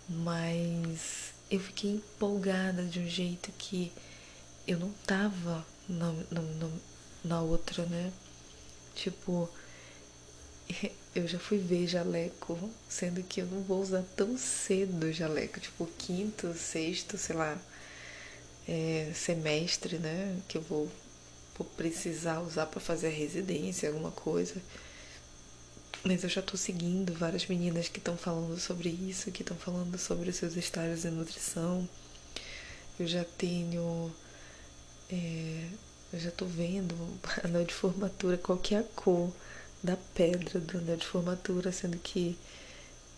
Mas 0.08 1.32
eu 1.50 1.60
fiquei 1.60 1.92
empolgada 1.92 2.84
de 2.84 3.00
um 3.00 3.08
jeito 3.08 3.50
que 3.58 3.92
eu 4.66 4.78
não 4.78 4.90
tava 5.06 5.64
na, 5.88 6.12
na, 6.30 6.70
na 7.24 7.42
outra, 7.42 7.84
né? 7.86 8.12
Tipo, 8.94 9.48
eu 11.14 11.26
já 11.26 11.38
fui 11.38 11.58
ver 11.58 11.86
jaleco, 11.86 12.70
sendo 12.88 13.22
que 13.22 13.40
eu 13.40 13.46
não 13.46 13.62
vou 13.62 13.80
usar 13.82 14.02
tão 14.16 14.36
cedo 14.38 15.12
jaleco, 15.12 15.60
tipo 15.60 15.86
quinto, 15.98 16.54
sexto, 16.54 17.18
sei 17.18 17.36
lá, 17.36 17.58
é, 18.68 19.12
semestre, 19.14 19.98
né? 19.98 20.38
Que 20.48 20.58
eu 20.58 20.62
vou, 20.62 20.90
vou 21.56 21.66
precisar 21.76 22.40
usar 22.40 22.66
para 22.66 22.80
fazer 22.80 23.08
a 23.08 23.10
residência, 23.10 23.88
alguma 23.88 24.10
coisa. 24.10 24.60
Mas 26.04 26.24
eu 26.24 26.28
já 26.28 26.42
tô 26.42 26.56
seguindo 26.56 27.14
várias 27.14 27.46
meninas 27.46 27.88
que 27.88 27.98
estão 27.98 28.16
falando 28.16 28.58
sobre 28.58 28.88
isso, 28.88 29.30
que 29.30 29.42
estão 29.42 29.56
falando 29.56 29.96
sobre 29.98 30.30
os 30.30 30.36
seus 30.36 30.56
estágios 30.56 31.02
de 31.02 31.10
nutrição. 31.10 31.88
Eu 32.98 33.06
já 33.06 33.24
tenho. 33.24 34.12
É, 35.10 35.68
eu 36.12 36.18
já 36.20 36.30
tô 36.30 36.44
vendo 36.46 36.94
anel 37.44 37.64
de 37.64 37.74
formatura, 37.74 38.36
qual 38.36 38.60
é 38.70 38.76
a 38.76 38.82
cor 38.82 39.32
da 39.82 39.96
pedra 40.14 40.60
do 40.60 40.78
anel 40.78 40.96
de 40.96 41.06
formatura, 41.06 41.70
sendo 41.72 41.98
que 41.98 42.36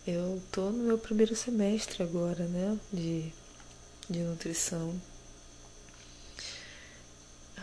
eu 0.05 0.41
tô 0.51 0.69
no 0.69 0.83
meu 0.83 0.97
primeiro 0.97 1.35
semestre 1.35 2.03
agora, 2.03 2.45
né, 2.45 2.77
de, 2.93 3.31
de 4.09 4.19
nutrição. 4.19 4.93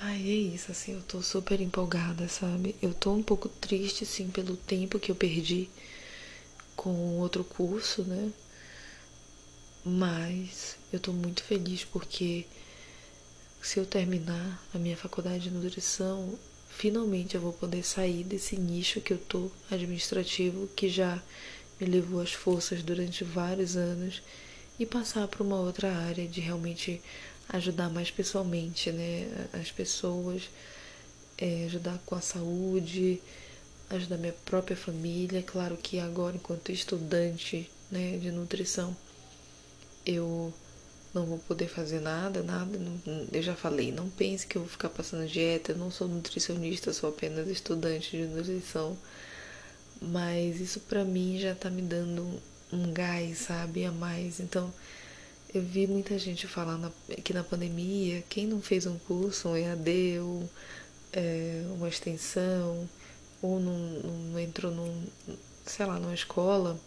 Ai, 0.04 0.20
é 0.20 0.34
isso, 0.54 0.70
assim, 0.72 0.92
eu 0.94 1.00
tô 1.02 1.22
super 1.22 1.60
empolgada, 1.60 2.28
sabe? 2.28 2.74
Eu 2.82 2.92
tô 2.92 3.12
um 3.12 3.22
pouco 3.22 3.48
triste, 3.48 4.02
assim, 4.04 4.28
pelo 4.28 4.56
tempo 4.56 4.98
que 4.98 5.10
eu 5.10 5.14
perdi 5.14 5.70
com 6.76 7.18
outro 7.18 7.42
curso, 7.44 8.02
né? 8.02 8.30
Mas 9.84 10.76
eu 10.92 10.98
tô 11.00 11.12
muito 11.12 11.42
feliz 11.44 11.84
porque 11.84 12.46
se 13.62 13.78
eu 13.78 13.86
terminar 13.86 14.62
a 14.74 14.78
minha 14.78 14.96
faculdade 14.96 15.44
de 15.44 15.50
nutrição, 15.50 16.38
finalmente 16.68 17.34
eu 17.34 17.40
vou 17.40 17.52
poder 17.52 17.82
sair 17.82 18.24
desse 18.24 18.56
nicho 18.56 19.00
que 19.00 19.12
eu 19.12 19.18
tô 19.18 19.50
administrativo, 19.70 20.68
que 20.76 20.88
já 20.88 21.22
me 21.80 21.86
levou 21.86 22.20
às 22.20 22.32
forças 22.32 22.82
durante 22.82 23.24
vários 23.24 23.76
anos, 23.76 24.22
e 24.78 24.86
passar 24.86 25.28
para 25.28 25.42
uma 25.42 25.60
outra 25.60 25.92
área 25.94 26.26
de 26.26 26.40
realmente 26.40 27.00
ajudar 27.48 27.90
mais 27.90 28.10
pessoalmente, 28.10 28.90
né? 28.90 29.48
As 29.52 29.70
pessoas, 29.70 30.48
é, 31.38 31.64
ajudar 31.66 31.98
com 32.06 32.14
a 32.14 32.20
saúde, 32.20 33.20
ajudar 33.90 34.18
minha 34.18 34.34
própria 34.44 34.76
família. 34.76 35.42
Claro 35.42 35.76
que 35.76 35.98
agora, 35.98 36.36
enquanto 36.36 36.72
estudante 36.72 37.70
né, 37.90 38.16
de 38.18 38.30
nutrição, 38.30 38.96
eu 40.06 40.52
não 41.14 41.26
vou 41.26 41.38
poder 41.38 41.68
fazer 41.68 42.00
nada, 42.00 42.42
nada. 42.42 42.78
Eu 43.30 43.42
já 43.42 43.54
falei, 43.54 43.92
não 43.92 44.08
pense 44.08 44.46
que 44.46 44.56
eu 44.56 44.62
vou 44.62 44.70
ficar 44.70 44.88
passando 44.88 45.28
dieta. 45.28 45.72
Eu 45.72 45.78
não 45.78 45.90
sou 45.90 46.08
nutricionista, 46.08 46.92
sou 46.92 47.10
apenas 47.10 47.48
estudante 47.48 48.16
de 48.16 48.24
nutrição. 48.24 48.96
Mas 50.00 50.60
isso 50.60 50.80
pra 50.80 51.04
mim 51.04 51.38
já 51.38 51.54
tá 51.54 51.70
me 51.70 51.82
dando 51.82 52.40
um 52.72 52.92
gás, 52.92 53.38
sabe, 53.38 53.84
a 53.84 53.92
mais. 53.92 54.40
Então, 54.40 54.72
eu 55.54 55.60
vi 55.62 55.86
muita 55.86 56.18
gente 56.18 56.46
falando 56.46 56.92
que 57.22 57.34
na 57.34 57.44
pandemia, 57.44 58.22
quem 58.28 58.46
não 58.46 58.62
fez 58.62 58.86
um 58.86 58.98
curso, 58.98 59.48
um 59.48 59.56
EAD, 59.56 60.18
ou 60.20 60.48
é, 61.12 61.64
uma 61.74 61.88
extensão, 61.88 62.88
ou 63.42 63.60
não, 63.60 63.78
não 64.30 64.40
entrou 64.40 64.72
num, 64.72 65.06
sei 65.66 65.84
lá, 65.84 65.98
numa 66.00 66.14
escola, 66.14 66.80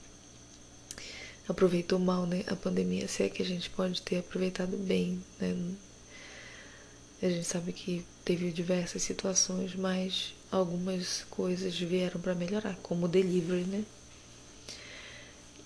aproveitou 1.47 1.99
mal 1.99 2.25
né, 2.25 2.43
a 2.47 2.55
pandemia, 2.55 3.07
se 3.07 3.23
é 3.23 3.29
que 3.29 3.43
a 3.43 3.45
gente 3.45 3.69
pode 3.69 4.01
ter 4.01 4.17
aproveitado 4.17 4.75
bem. 4.77 5.23
Né? 5.39 5.75
A 7.21 7.29
gente 7.29 7.45
sabe 7.45 7.71
que 7.71 8.03
teve 8.23 8.51
diversas 8.51 9.03
situações, 9.03 9.75
mas 9.75 10.33
algumas 10.51 11.23
coisas 11.29 11.77
vieram 11.77 12.19
para 12.19 12.33
melhorar, 12.33 12.75
como 12.81 13.05
o 13.05 13.09
delivery, 13.09 13.63
né? 13.63 13.83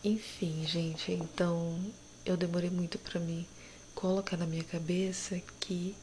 Enfim, 0.04 0.66
gente, 0.66 1.12
então 1.12 1.80
eu 2.32 2.38
demorei 2.38 2.70
muito 2.70 2.98
para 2.98 3.20
me 3.20 3.48
colocar 3.96 4.38
na 4.38 4.46
minha 4.46 4.64
cabeça 4.64 5.42
que 5.60 5.96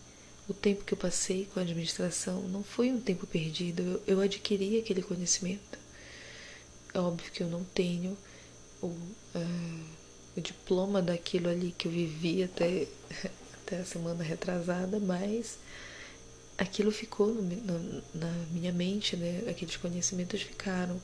o 0.48 0.54
tempo 0.54 0.84
que 0.84 0.94
eu 0.94 0.98
passei 0.98 1.46
com 1.46 1.58
a 1.58 1.62
administração 1.62 2.42
não 2.42 2.62
foi 2.62 2.90
um 2.90 3.00
tempo 3.00 3.26
perdido, 3.26 3.82
eu, 3.82 4.02
eu 4.06 4.20
adquiri 4.20 4.78
aquele 4.78 5.02
conhecimento. 5.02 5.78
É 6.94 7.00
óbvio 7.00 7.30
que 7.32 7.42
eu 7.42 7.48
não 7.48 7.64
tenho 7.64 8.16
o, 8.80 8.86
uh, 8.86 9.84
o 10.36 10.40
diploma 10.40 11.02
daquilo 11.02 11.48
ali 11.48 11.74
que 11.76 11.88
eu 11.88 11.92
vivi 11.92 12.42
até, 12.42 12.86
até 13.62 13.78
a 13.78 13.84
semana 13.84 14.22
retrasada, 14.22 15.00
mas 15.00 15.58
aquilo 16.56 16.90
ficou 16.90 17.28
no, 17.28 17.42
na, 17.42 18.02
na 18.14 18.32
minha 18.50 18.72
mente, 18.72 19.16
né? 19.16 19.42
Aqueles 19.48 19.76
conhecimentos 19.76 20.42
ficaram 20.42 21.00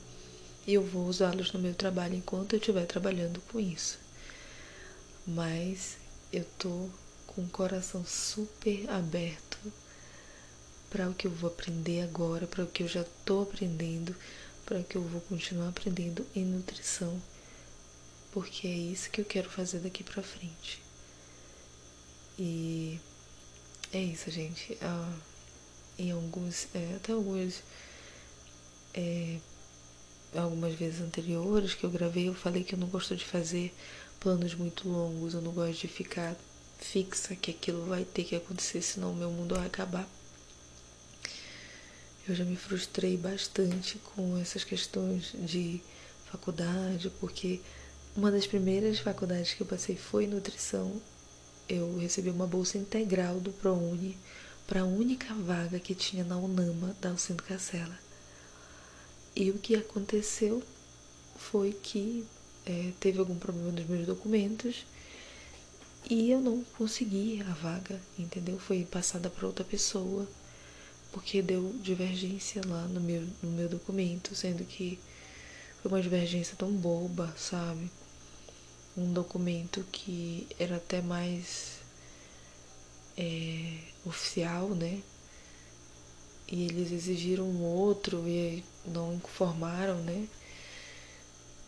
e 0.65 0.73
eu 0.73 0.83
vou 0.83 1.05
usá-los 1.05 1.51
no 1.51 1.59
meu 1.59 1.75
trabalho 1.75 2.15
enquanto 2.15 2.53
eu 2.53 2.59
estiver 2.59 2.85
trabalhando 2.85 3.41
com 3.51 3.59
isso. 3.59 4.02
Mas 5.25 5.97
eu 6.31 6.45
tô 6.57 6.89
com 7.27 7.41
o 7.43 7.49
coração 7.49 8.05
super 8.05 8.89
aberto 8.89 9.57
para 10.89 11.09
o 11.09 11.13
que 11.13 11.27
eu 11.27 11.31
vou 11.31 11.49
aprender 11.49 12.01
agora, 12.01 12.45
para 12.45 12.63
o 12.63 12.67
que 12.67 12.83
eu 12.83 12.87
já 12.87 13.03
tô 13.25 13.41
aprendendo, 13.41 14.15
para 14.65 14.79
o 14.79 14.83
que 14.83 14.95
eu 14.95 15.01
vou 15.01 15.21
continuar 15.21 15.69
aprendendo 15.69 16.25
em 16.35 16.45
nutrição 16.45 17.21
porque 18.33 18.67
é 18.67 18.71
isso 18.71 19.11
que 19.11 19.21
eu 19.21 19.25
quero 19.25 19.47
fazer 19.47 19.79
daqui 19.79 20.03
pra 20.03 20.23
frente. 20.23 20.81
E 22.37 22.99
é 23.91 24.01
isso, 24.01 24.31
gente. 24.31 24.75
Ah, 24.81 25.13
em 25.99 26.11
alguns, 26.11 26.67
é, 26.73 26.95
até 26.95 27.13
alguns, 27.13 27.61
é, 28.95 29.37
algumas 30.35 30.73
vezes 30.73 30.99
anteriores 30.99 31.75
que 31.75 31.83
eu 31.83 31.91
gravei, 31.91 32.27
eu 32.27 32.33
falei 32.33 32.63
que 32.63 32.73
eu 32.73 32.79
não 32.79 32.87
gosto 32.87 33.15
de 33.15 33.23
fazer 33.23 33.71
planos 34.23 34.55
muito 34.55 34.87
longos, 34.87 35.33
eu 35.33 35.41
não 35.41 35.51
gosto 35.51 35.81
de 35.81 35.87
ficar 35.89 36.33
fixa 36.79 37.35
que 37.35 37.51
aquilo 37.51 37.85
vai 37.85 38.05
ter 38.05 38.23
que 38.23 38.37
acontecer, 38.37 38.81
senão 38.81 39.11
o 39.11 39.15
meu 39.15 39.29
mundo 39.29 39.55
vai 39.55 39.67
acabar. 39.67 40.07
Eu 42.25 42.33
já 42.33 42.45
me 42.45 42.55
frustrei 42.55 43.17
bastante 43.17 43.99
com 43.99 44.37
essas 44.37 44.63
questões 44.63 45.33
de 45.33 45.81
faculdade, 46.31 47.11
porque 47.19 47.59
uma 48.15 48.31
das 48.31 48.47
primeiras 48.47 48.97
faculdades 48.99 49.53
que 49.53 49.61
eu 49.61 49.67
passei 49.67 49.97
foi 49.97 50.25
nutrição. 50.25 51.01
Eu 51.67 51.97
recebi 51.97 52.29
uma 52.29 52.47
bolsa 52.47 52.77
integral 52.77 53.41
do 53.41 53.51
ProUni 53.51 54.17
para 54.65 54.81
a 54.81 54.85
única 54.85 55.33
vaga 55.33 55.79
que 55.79 55.93
tinha 55.93 56.23
na 56.23 56.37
Unama 56.37 56.95
da 57.01 57.09
Alcindo 57.09 57.43
Cacela. 57.43 57.99
E 59.35 59.51
o 59.51 59.59
que 59.59 59.75
aconteceu 59.75 60.63
foi 61.35 61.73
que 61.73 62.25
é, 62.65 62.91
teve 62.99 63.19
algum 63.19 63.35
problema 63.35 63.71
nos 63.71 63.85
meus 63.87 64.05
documentos 64.05 64.85
e 66.09 66.31
eu 66.31 66.41
não 66.41 66.63
consegui 66.77 67.41
a 67.41 67.53
vaga, 67.53 67.99
entendeu? 68.17 68.59
Foi 68.59 68.83
passada 68.85 69.29
para 69.29 69.47
outra 69.47 69.63
pessoa 69.63 70.27
porque 71.11 71.41
deu 71.41 71.73
divergência 71.81 72.61
lá 72.65 72.87
no 72.87 72.99
meu, 72.99 73.21
no 73.41 73.51
meu 73.51 73.69
documento, 73.69 74.35
sendo 74.35 74.63
que 74.65 74.99
foi 75.81 75.91
uma 75.91 76.01
divergência 76.01 76.55
tão 76.57 76.71
boba, 76.71 77.33
sabe? 77.37 77.89
um 78.95 79.11
documento 79.11 79.83
que 79.91 80.47
era 80.59 80.77
até 80.77 81.01
mais 81.01 81.79
é, 83.17 83.77
oficial, 84.05 84.69
né? 84.69 85.01
E 86.47 86.65
eles 86.65 86.91
exigiram 86.91 87.61
outro 87.61 88.27
e 88.27 88.63
não 88.85 89.15
informaram, 89.15 89.95
né? 90.03 90.27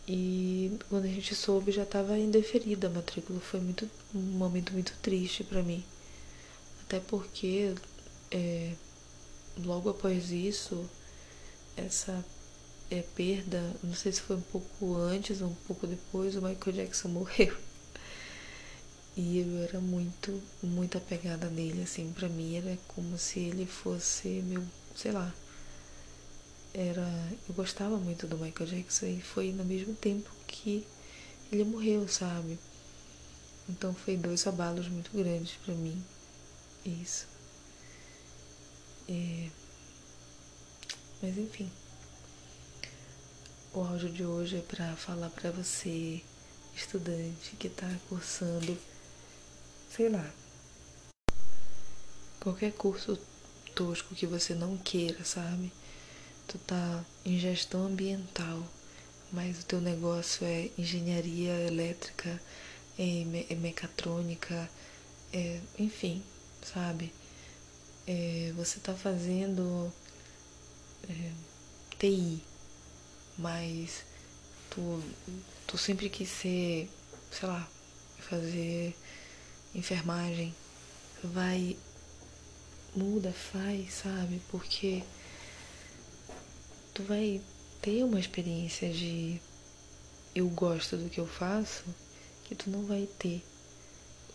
E 0.07 0.77
quando 0.89 1.05
a 1.05 1.07
gente 1.07 1.33
soube 1.33 1.71
já 1.71 1.83
estava 1.83 2.17
indeferida 2.17 2.87
a 2.87 2.89
matrícula. 2.91 3.39
Foi 3.39 3.59
muito, 3.59 3.89
um 4.13 4.19
momento 4.19 4.73
muito 4.73 4.93
triste 5.01 5.43
para 5.43 5.63
mim. 5.63 5.83
Até 6.83 6.99
porque 6.99 7.73
é, 8.31 8.73
logo 9.63 9.89
após 9.89 10.31
isso, 10.31 10.87
essa 11.75 12.23
é, 12.91 13.01
perda, 13.15 13.75
não 13.83 13.93
sei 13.93 14.11
se 14.11 14.21
foi 14.21 14.35
um 14.35 14.41
pouco 14.41 14.95
antes 14.95 15.41
ou 15.41 15.49
um 15.49 15.55
pouco 15.67 15.87
depois, 15.87 16.35
o 16.35 16.41
Michael 16.41 16.75
Jackson 16.75 17.07
morreu. 17.09 17.55
E 19.17 19.39
eu 19.39 19.63
era 19.63 19.79
muito, 19.79 20.41
muito 20.61 20.97
apegada 20.97 21.49
nele, 21.49 21.83
assim, 21.83 22.11
pra 22.13 22.27
mim 22.27 22.57
era 22.57 22.77
como 22.89 23.17
se 23.17 23.39
ele 23.39 23.65
fosse 23.65 24.27
meu, 24.27 24.61
sei 24.95 25.11
lá. 25.11 25.33
Era, 26.77 27.07
eu 27.47 27.55
gostava 27.55 27.95
muito 27.95 28.27
do 28.27 28.37
Michael 28.37 28.69
Jackson 28.69 29.05
e 29.05 29.21
foi 29.21 29.53
no 29.53 29.63
mesmo 29.63 29.95
tempo 29.95 30.29
que 30.45 30.85
ele 31.49 31.63
morreu, 31.63 32.05
sabe? 32.05 32.59
Então 33.69 33.93
foi 33.93 34.17
dois 34.17 34.45
abalos 34.45 34.89
muito 34.89 35.09
grandes 35.15 35.53
para 35.63 35.73
mim. 35.73 36.03
Isso. 36.85 37.27
É... 39.07 39.49
Mas 41.21 41.37
enfim. 41.37 41.71
O 43.73 43.79
áudio 43.79 44.09
de 44.09 44.25
hoje 44.25 44.57
é 44.57 44.61
para 44.61 44.97
falar 44.97 45.29
para 45.29 45.51
você, 45.51 46.21
estudante 46.75 47.55
que 47.57 47.67
está 47.67 47.87
cursando, 48.09 48.77
sei 49.89 50.09
lá, 50.09 50.29
qualquer 52.41 52.73
curso 52.73 53.17
tosco 53.73 54.13
que 54.13 54.27
você 54.27 54.53
não 54.53 54.75
queira, 54.77 55.23
sabe? 55.23 55.71
Tu 56.47 56.57
tá 56.59 57.03
em 57.25 57.39
gestão 57.39 57.85
ambiental, 57.87 58.63
mas 59.31 59.59
o 59.59 59.65
teu 59.65 59.81
negócio 59.81 60.45
é 60.45 60.69
engenharia 60.77 61.67
elétrica, 61.67 62.41
é, 62.97 63.45
é 63.49 63.55
mecatrônica, 63.55 64.69
é, 65.33 65.59
enfim, 65.79 66.23
sabe? 66.63 67.11
É, 68.07 68.53
você 68.55 68.79
tá 68.79 68.93
fazendo 68.93 69.91
é, 71.09 71.31
TI 71.99 72.41
mas 73.37 74.03
tu, 74.69 75.01
tu 75.67 75.77
sempre 75.77 76.09
quis 76.09 76.29
ser, 76.29 76.89
sei 77.31 77.47
lá, 77.47 77.67
fazer 78.19 78.95
enfermagem, 79.73 80.55
vai, 81.23 81.77
muda, 82.95 83.31
faz, 83.31 83.93
sabe? 83.95 84.41
Porque 84.49 85.03
tu 86.95 87.03
vai 87.03 87.41
ter 87.81 88.05
uma 88.05 88.19
experiência 88.19 88.89
de 88.89 89.41
eu 90.33 90.47
gosto 90.47 90.95
do 90.95 91.09
que 91.09 91.19
eu 91.19 91.27
faço 91.27 91.83
que 92.45 92.55
tu 92.55 92.69
não 92.69 92.85
vai 92.85 93.05
ter 93.19 93.43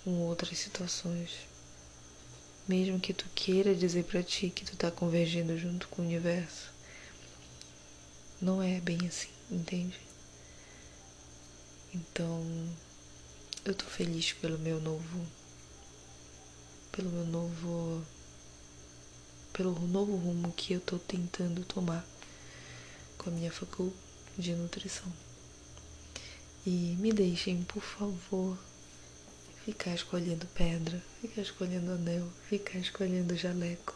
com 0.04 0.10
outras 0.20 0.58
situações. 0.58 1.30
Mesmo 2.68 3.00
que 3.00 3.14
tu 3.14 3.24
queira 3.34 3.74
dizer 3.74 4.04
para 4.04 4.22
ti 4.22 4.50
que 4.50 4.66
tu 4.66 4.76
tá 4.76 4.90
convergindo 4.90 5.58
junto 5.58 5.88
com 5.88 6.02
o 6.02 6.04
universo, 6.04 6.70
não 8.42 8.62
é 8.62 8.78
bem 8.78 8.98
assim, 9.08 9.30
entende? 9.50 9.98
Então, 11.94 12.44
eu 13.64 13.74
tô 13.74 13.86
feliz 13.86 14.34
pelo 14.34 14.58
meu 14.58 14.78
novo 14.80 15.26
pelo 16.92 17.08
meu 17.08 17.24
novo 17.24 18.04
pelo 19.50 19.80
novo 19.86 20.14
rumo 20.14 20.52
que 20.52 20.74
eu 20.74 20.80
tô 20.80 20.98
tentando 20.98 21.64
tomar 21.64 22.04
com 23.20 23.28
a 23.28 23.32
minha 23.32 23.52
faculdade 23.52 23.94
de 24.38 24.54
nutrição. 24.54 25.12
E 26.66 26.96
me 26.98 27.12
deixem, 27.12 27.62
por 27.64 27.82
favor, 27.82 28.56
ficar 29.62 29.94
escolhendo 29.94 30.46
pedra, 30.54 31.02
ficar 31.20 31.42
escolhendo 31.42 31.92
anel, 31.92 32.26
ficar 32.48 32.78
escolhendo 32.78 33.36
jaleco. 33.36 33.94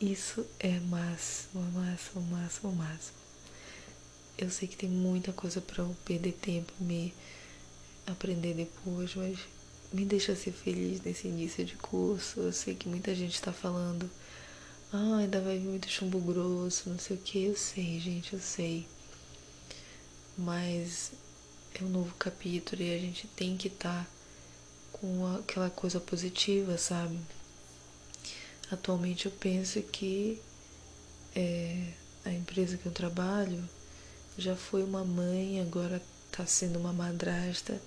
Isso 0.00 0.46
é 0.58 0.80
máximo, 0.80 1.62
máximo, 1.72 2.22
máximo, 2.22 2.72
máximo. 2.72 3.18
Eu 4.38 4.50
sei 4.50 4.66
que 4.66 4.76
tem 4.76 4.88
muita 4.88 5.32
coisa 5.32 5.60
para 5.60 5.82
eu 5.82 5.94
perder 6.06 6.32
tempo, 6.32 6.72
me 6.80 7.12
aprender 8.06 8.54
depois, 8.54 9.14
mas 9.14 9.38
me 9.92 10.06
deixa 10.06 10.34
ser 10.34 10.52
feliz 10.52 11.02
nesse 11.02 11.28
início 11.28 11.64
de 11.64 11.74
curso. 11.74 12.40
Eu 12.40 12.52
sei 12.52 12.74
que 12.74 12.88
muita 12.88 13.14
gente 13.14 13.34
está 13.34 13.52
falando, 13.52 14.08
ah, 14.92 15.18
ainda 15.18 15.40
vai 15.40 15.58
vir 15.58 15.68
muito 15.68 15.88
chumbo 15.88 16.18
grosso, 16.18 16.88
não 16.88 16.98
sei 16.98 17.16
o 17.16 17.20
que. 17.20 17.44
Eu 17.44 17.56
sei, 17.56 18.00
gente, 18.00 18.32
eu 18.32 18.40
sei. 18.40 18.86
Mas 20.36 21.12
é 21.74 21.84
um 21.84 21.88
novo 21.88 22.14
capítulo 22.14 22.82
e 22.82 22.94
a 22.94 22.98
gente 22.98 23.26
tem 23.28 23.56
que 23.56 23.68
estar 23.68 24.04
tá 24.04 24.10
com 24.92 25.26
aquela 25.36 25.70
coisa 25.70 26.00
positiva, 26.00 26.78
sabe? 26.78 27.18
Atualmente 28.70 29.26
eu 29.26 29.32
penso 29.32 29.80
que 29.82 30.40
é, 31.34 31.92
a 32.24 32.30
empresa 32.30 32.76
que 32.76 32.86
eu 32.86 32.92
trabalho 32.92 33.62
já 34.36 34.56
foi 34.56 34.82
uma 34.82 35.04
mãe, 35.04 35.60
agora 35.60 36.02
está 36.30 36.46
sendo 36.46 36.78
uma 36.78 36.92
madrasta, 36.92 37.80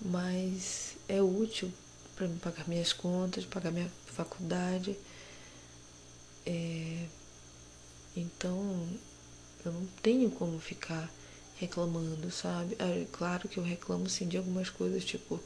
mas 0.00 0.96
é 1.08 1.20
útil 1.20 1.72
para 2.16 2.28
me 2.28 2.38
pagar 2.38 2.68
minhas 2.68 2.92
contas, 2.92 3.44
pagar 3.44 3.70
minha 3.70 3.90
faculdade. 4.06 4.96
É, 6.46 7.06
então 8.16 8.88
eu 9.64 9.72
não 9.72 9.86
tenho 10.02 10.30
como 10.30 10.58
ficar 10.60 11.10
reclamando, 11.58 12.30
sabe? 12.30 12.76
É 12.78 13.06
claro 13.12 13.48
que 13.48 13.58
eu 13.58 13.64
reclamo 13.64 14.08
sim 14.08 14.28
de 14.28 14.36
algumas 14.36 14.70
coisas, 14.70 15.04
tipo 15.04 15.40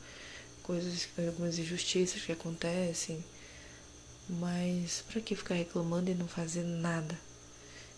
coisas, 0.62 1.08
algumas 1.18 1.58
injustiças 1.58 2.22
que 2.24 2.32
acontecem, 2.32 3.24
mas 4.28 5.02
para 5.08 5.20
que 5.20 5.34
ficar 5.34 5.54
reclamando 5.54 6.10
e 6.10 6.14
não 6.14 6.28
fazer 6.28 6.62
nada? 6.64 7.18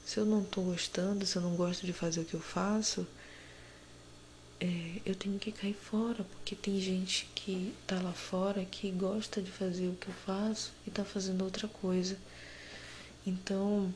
Se 0.04 0.18
eu 0.18 0.24
não 0.26 0.44
tô 0.44 0.62
gostando, 0.62 1.26
se 1.26 1.36
eu 1.36 1.42
não 1.42 1.56
gosto 1.56 1.86
de 1.86 1.92
fazer 1.92 2.20
o 2.20 2.24
que 2.24 2.34
eu 2.34 2.40
faço, 2.40 3.06
é, 4.60 5.00
eu 5.06 5.14
tenho 5.14 5.38
que 5.38 5.50
cair 5.52 5.74
fora, 5.74 6.22
porque 6.24 6.54
tem 6.54 6.78
gente 6.80 7.26
que 7.34 7.74
tá 7.86 8.00
lá 8.00 8.12
fora 8.12 8.64
que 8.64 8.90
gosta 8.90 9.40
de 9.40 9.50
fazer 9.50 9.88
o 9.88 9.94
que 9.96 10.08
eu 10.08 10.14
faço 10.14 10.72
e 10.86 10.90
tá 10.90 11.04
fazendo 11.04 11.42
outra 11.44 11.66
coisa. 11.68 12.16
Então, 13.30 13.94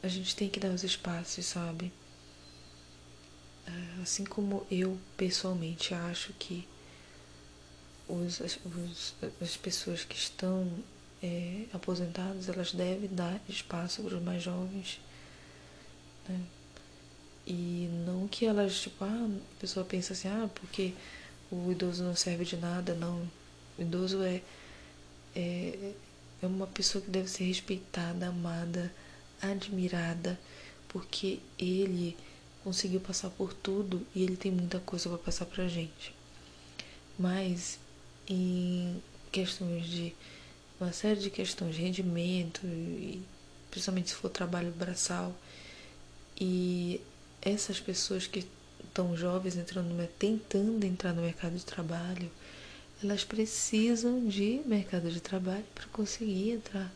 a 0.00 0.06
gente 0.06 0.36
tem 0.36 0.48
que 0.48 0.60
dar 0.60 0.70
os 0.70 0.84
espaços, 0.84 1.44
sabe? 1.44 1.92
É, 3.66 4.02
assim 4.02 4.24
como 4.24 4.64
eu 4.70 4.96
pessoalmente 5.16 5.92
acho 5.92 6.32
que 6.34 6.66
os, 8.08 8.40
os, 8.40 9.14
as 9.42 9.56
pessoas 9.56 10.04
que 10.04 10.16
estão 10.16 10.72
é, 11.22 11.64
aposentadas 11.72 12.48
elas 12.48 12.72
devem 12.72 13.10
dar 13.12 13.40
espaço 13.48 14.02
para 14.02 14.16
os 14.16 14.22
mais 14.22 14.42
jovens 14.42 14.98
né? 16.26 16.40
e 17.46 17.90
não 18.06 18.26
que 18.26 18.46
elas 18.46 18.80
tipo 18.80 19.04
ah, 19.04 19.28
a 19.28 19.60
pessoa 19.60 19.84
pensa 19.84 20.14
assim 20.14 20.28
ah 20.28 20.48
porque 20.54 20.94
o 21.50 21.70
idoso 21.70 22.02
não 22.02 22.16
serve 22.16 22.46
de 22.46 22.56
nada 22.56 22.94
não 22.94 23.28
o 23.76 23.82
idoso 23.82 24.22
é 24.22 24.40
é, 25.36 25.92
é 26.42 26.46
uma 26.46 26.66
pessoa 26.66 27.02
que 27.02 27.10
deve 27.10 27.28
ser 27.28 27.44
respeitada 27.44 28.28
amada 28.28 28.92
admirada 29.40 30.38
porque 30.88 31.40
ele 31.58 32.16
conseguiu 32.64 33.00
passar 33.00 33.30
por 33.30 33.52
tudo 33.52 34.06
e 34.14 34.22
ele 34.22 34.36
tem 34.36 34.50
muita 34.50 34.80
coisa 34.80 35.08
para 35.08 35.18
passar 35.18 35.46
pra 35.46 35.68
gente. 35.68 36.14
Mas 37.18 37.78
em 38.28 39.02
questões 39.30 39.86
de 39.86 40.14
uma 40.80 40.92
série 40.92 41.20
de 41.20 41.30
questões 41.30 41.74
de 41.74 41.82
rendimento 41.82 42.60
e 42.64 43.22
principalmente 43.70 44.10
se 44.10 44.14
for 44.14 44.30
trabalho 44.30 44.70
braçal 44.72 45.34
e 46.40 47.00
essas 47.42 47.80
pessoas 47.80 48.26
que 48.26 48.46
estão 48.82 49.16
jovens 49.16 49.56
entrando 49.56 50.08
tentando 50.18 50.84
entrar 50.84 51.12
no 51.12 51.22
mercado 51.22 51.56
de 51.56 51.64
trabalho 51.64 52.30
elas 53.02 53.24
precisam 53.24 54.26
de 54.26 54.60
mercado 54.66 55.10
de 55.10 55.20
trabalho 55.20 55.64
para 55.74 55.86
conseguir 55.86 56.52
entrar 56.52 56.92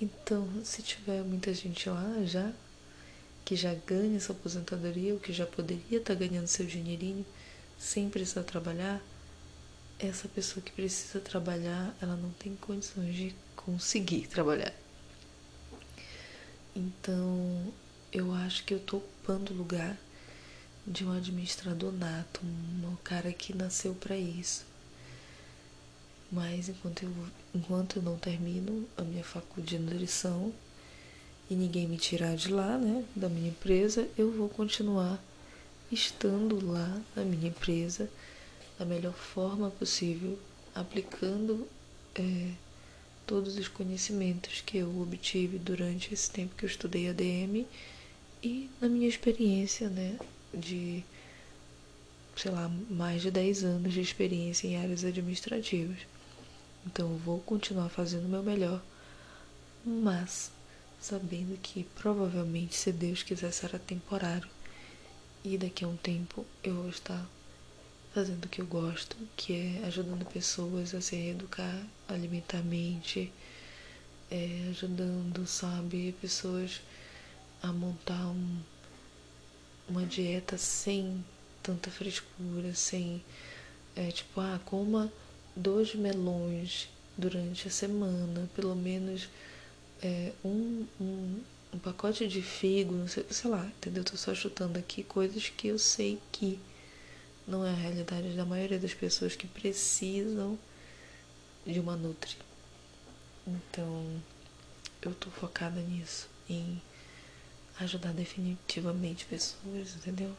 então 0.00 0.48
se 0.64 0.82
tiver 0.82 1.22
muita 1.22 1.52
gente 1.54 1.88
lá 1.88 2.22
já 2.24 2.52
que 3.46 3.54
já 3.54 3.72
ganha 3.86 4.16
essa 4.16 4.32
aposentadoria 4.32 5.14
ou 5.14 5.20
que 5.20 5.32
já 5.32 5.46
poderia 5.46 5.98
estar 5.98 6.14
tá 6.14 6.18
ganhando 6.18 6.48
seu 6.48 6.66
dinheirinho 6.66 7.24
sem 7.78 8.10
precisar 8.10 8.42
trabalhar, 8.42 9.00
essa 10.00 10.28
pessoa 10.28 10.60
que 10.60 10.72
precisa 10.72 11.20
trabalhar, 11.20 11.94
ela 12.02 12.16
não 12.16 12.30
tem 12.32 12.56
condições 12.56 13.14
de 13.14 13.34
conseguir 13.54 14.26
trabalhar. 14.26 14.74
Então, 16.74 17.72
eu 18.12 18.34
acho 18.34 18.64
que 18.64 18.74
eu 18.74 18.78
estou 18.78 18.98
ocupando 18.98 19.52
o 19.52 19.56
lugar 19.56 19.96
de 20.84 21.04
um 21.04 21.12
administrador 21.12 21.92
nato, 21.92 22.40
um 22.44 22.96
cara 23.04 23.32
que 23.32 23.54
nasceu 23.54 23.94
para 23.94 24.16
isso. 24.16 24.64
Mas 26.30 26.68
enquanto 26.68 27.04
eu, 27.04 27.12
enquanto 27.54 27.96
eu 27.96 28.02
não 28.02 28.18
termino 28.18 28.88
a 28.96 29.02
minha 29.02 29.24
faculdade 29.24 29.76
de 29.76 29.78
nutrição, 29.78 30.52
e 31.48 31.54
ninguém 31.54 31.86
me 31.86 31.96
tirar 31.96 32.36
de 32.36 32.52
lá, 32.52 32.76
né, 32.76 33.04
da 33.14 33.28
minha 33.28 33.50
empresa, 33.50 34.08
eu 34.18 34.32
vou 34.32 34.48
continuar 34.48 35.22
estando 35.90 36.64
lá 36.66 37.00
na 37.14 37.22
minha 37.22 37.48
empresa 37.48 38.10
da 38.78 38.84
melhor 38.84 39.14
forma 39.14 39.70
possível, 39.70 40.38
aplicando 40.74 41.66
é, 42.16 42.50
todos 43.26 43.56
os 43.56 43.68
conhecimentos 43.68 44.60
que 44.60 44.78
eu 44.78 45.00
obtive 45.00 45.58
durante 45.58 46.12
esse 46.12 46.30
tempo 46.30 46.54
que 46.56 46.64
eu 46.64 46.68
estudei 46.68 47.08
ADM 47.08 47.64
e 48.42 48.68
na 48.80 48.88
minha 48.88 49.08
experiência, 49.08 49.88
né, 49.88 50.18
de 50.52 51.04
sei 52.36 52.50
lá, 52.50 52.68
mais 52.90 53.22
de 53.22 53.30
10 53.30 53.64
anos 53.64 53.94
de 53.94 54.00
experiência 54.00 54.66
em 54.66 54.76
áreas 54.76 55.04
administrativas. 55.04 55.96
Então 56.86 57.10
eu 57.10 57.18
vou 57.18 57.40
continuar 57.40 57.88
fazendo 57.88 58.26
o 58.26 58.28
meu 58.28 58.42
melhor, 58.42 58.80
mas 59.84 60.52
sabendo 61.00 61.58
que 61.58 61.84
provavelmente, 61.96 62.76
se 62.76 62.92
Deus 62.92 63.22
quiser, 63.22 63.52
será 63.52 63.78
temporário. 63.78 64.48
E 65.44 65.58
daqui 65.58 65.84
a 65.84 65.88
um 65.88 65.96
tempo 65.96 66.46
eu 66.62 66.74
vou 66.74 66.88
estar 66.88 67.26
fazendo 68.14 68.44
o 68.44 68.48
que 68.48 68.60
eu 68.60 68.66
gosto, 68.66 69.16
que 69.36 69.52
é 69.52 69.86
ajudando 69.86 70.24
pessoas 70.26 70.94
a 70.94 71.00
se 71.00 71.16
reeducar 71.16 71.84
alimentarmente, 72.08 73.32
é, 74.30 74.68
ajudando, 74.70 75.46
sabe, 75.46 76.14
pessoas 76.20 76.80
a 77.62 77.72
montar 77.72 78.26
um, 78.26 78.60
uma 79.88 80.04
dieta 80.04 80.56
sem 80.56 81.24
tanta 81.62 81.90
frescura, 81.90 82.74
sem 82.74 83.22
é, 83.94 84.10
tipo, 84.10 84.40
ah, 84.40 84.60
coma 84.64 85.12
dois 85.56 85.94
melões 85.94 86.88
durante 87.16 87.66
a 87.66 87.70
semana, 87.70 88.48
pelo 88.54 88.76
menos 88.76 89.28
é, 90.02 90.32
um, 90.44 90.86
um, 91.00 91.40
um, 91.72 91.78
pacote 91.78 92.28
de 92.28 92.42
figo, 92.42 92.92
não 92.92 93.08
sei, 93.08 93.24
sei 93.30 93.50
lá, 93.50 93.64
entendeu? 93.64 94.04
Tô 94.04 94.16
só 94.16 94.34
chutando 94.34 94.78
aqui 94.78 95.02
coisas 95.02 95.48
que 95.48 95.68
eu 95.68 95.78
sei 95.78 96.20
que 96.30 96.60
não 97.48 97.64
é 97.64 97.70
a 97.70 97.74
realidade 97.74 98.34
da 98.34 98.44
maioria 98.44 98.78
das 98.78 98.92
pessoas 98.92 99.34
que 99.34 99.46
precisam 99.46 100.58
de 101.66 101.80
uma 101.80 101.96
Nutri. 101.96 102.36
Então, 103.46 104.20
eu 105.00 105.14
tô 105.14 105.30
focada 105.30 105.80
nisso, 105.80 106.28
em 106.50 106.80
ajudar 107.80 108.12
definitivamente 108.12 109.24
pessoas, 109.24 109.94
entendeu? 109.96 110.34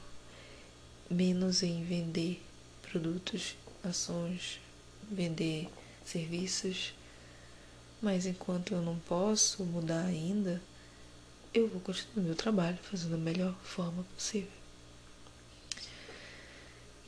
Menos 1.10 1.64
em 1.64 1.84
vender 1.86 2.42
produtos, 2.82 3.56
ações, 3.84 4.60
vender 5.10 5.70
serviços 6.06 6.93
mas 8.02 8.26
enquanto 8.26 8.74
eu 8.74 8.82
não 8.82 8.98
posso 9.00 9.63
mudar 9.63 10.06
ainda, 10.06 10.62
eu 11.54 11.67
vou 11.67 11.82
continuar 11.82 12.24
meu 12.24 12.36
trabalho 12.36 12.78
fazendo 12.78 13.12
da 13.12 13.17
melhor 13.17 13.56
forma 13.63 14.04
possível. 14.15 14.52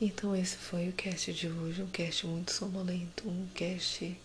Então 0.00 0.34
esse 0.34 0.56
foi 0.56 0.88
o 0.88 0.92
cast 0.92 1.32
de 1.32 1.48
hoje, 1.48 1.82
um 1.82 1.90
cast 1.90 2.26
muito 2.26 2.52
sonolento, 2.52 3.28
um 3.28 3.46
cast 3.54 4.16